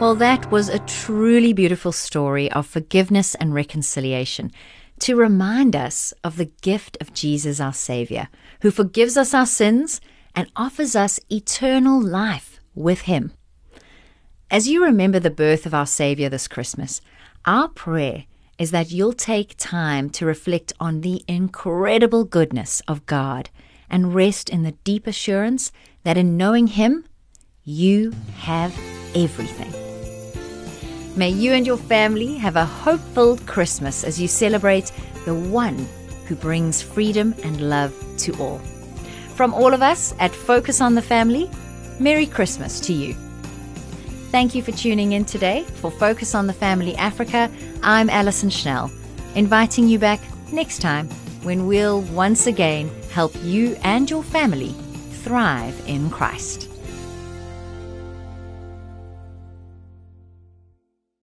Well, 0.00 0.14
that 0.16 0.48
was 0.52 0.68
a 0.68 0.78
truly 0.80 1.52
beautiful 1.52 1.90
story 1.90 2.48
of 2.52 2.64
forgiveness 2.64 3.34
and 3.34 3.52
reconciliation. 3.52 4.52
To 5.04 5.16
remind 5.16 5.76
us 5.76 6.14
of 6.24 6.38
the 6.38 6.50
gift 6.62 6.96
of 6.98 7.12
Jesus, 7.12 7.60
our 7.60 7.74
Savior, 7.74 8.28
who 8.62 8.70
forgives 8.70 9.18
us 9.18 9.34
our 9.34 9.44
sins 9.44 10.00
and 10.34 10.50
offers 10.56 10.96
us 10.96 11.20
eternal 11.30 12.00
life 12.00 12.58
with 12.74 13.02
Him. 13.02 13.34
As 14.50 14.66
you 14.66 14.82
remember 14.82 15.20
the 15.20 15.28
birth 15.28 15.66
of 15.66 15.74
our 15.74 15.84
Savior 15.84 16.30
this 16.30 16.48
Christmas, 16.48 17.02
our 17.44 17.68
prayer 17.68 18.24
is 18.58 18.70
that 18.70 18.92
you'll 18.92 19.12
take 19.12 19.58
time 19.58 20.08
to 20.08 20.24
reflect 20.24 20.72
on 20.80 21.02
the 21.02 21.22
incredible 21.28 22.24
goodness 22.24 22.80
of 22.88 23.04
God 23.04 23.50
and 23.90 24.14
rest 24.14 24.48
in 24.48 24.62
the 24.62 24.72
deep 24.84 25.06
assurance 25.06 25.70
that 26.04 26.16
in 26.16 26.38
knowing 26.38 26.68
Him, 26.68 27.04
you 27.62 28.14
have 28.38 28.74
everything. 29.14 29.83
May 31.16 31.30
you 31.30 31.52
and 31.52 31.64
your 31.64 31.76
family 31.76 32.34
have 32.38 32.56
a 32.56 32.64
hope 32.64 33.00
filled 33.14 33.46
Christmas 33.46 34.02
as 34.02 34.20
you 34.20 34.26
celebrate 34.26 34.90
the 35.24 35.34
one 35.34 35.86
who 36.26 36.34
brings 36.34 36.82
freedom 36.82 37.36
and 37.44 37.70
love 37.70 37.94
to 38.18 38.34
all. 38.42 38.58
From 39.36 39.54
all 39.54 39.72
of 39.72 39.80
us 39.80 40.12
at 40.18 40.34
Focus 40.34 40.80
on 40.80 40.96
the 40.96 41.02
Family, 41.02 41.48
Merry 42.00 42.26
Christmas 42.26 42.80
to 42.80 42.92
you. 42.92 43.14
Thank 44.32 44.56
you 44.56 44.62
for 44.62 44.72
tuning 44.72 45.12
in 45.12 45.24
today 45.24 45.62
for 45.62 45.92
Focus 45.92 46.34
on 46.34 46.48
the 46.48 46.52
Family 46.52 46.96
Africa. 46.96 47.48
I'm 47.84 48.10
Alison 48.10 48.50
Schnell, 48.50 48.90
inviting 49.36 49.86
you 49.86 50.00
back 50.00 50.20
next 50.52 50.80
time 50.80 51.08
when 51.44 51.68
we'll 51.68 52.00
once 52.00 52.48
again 52.48 52.90
help 53.12 53.32
you 53.44 53.76
and 53.84 54.10
your 54.10 54.24
family 54.24 54.74
thrive 55.22 55.80
in 55.86 56.10
Christ. 56.10 56.73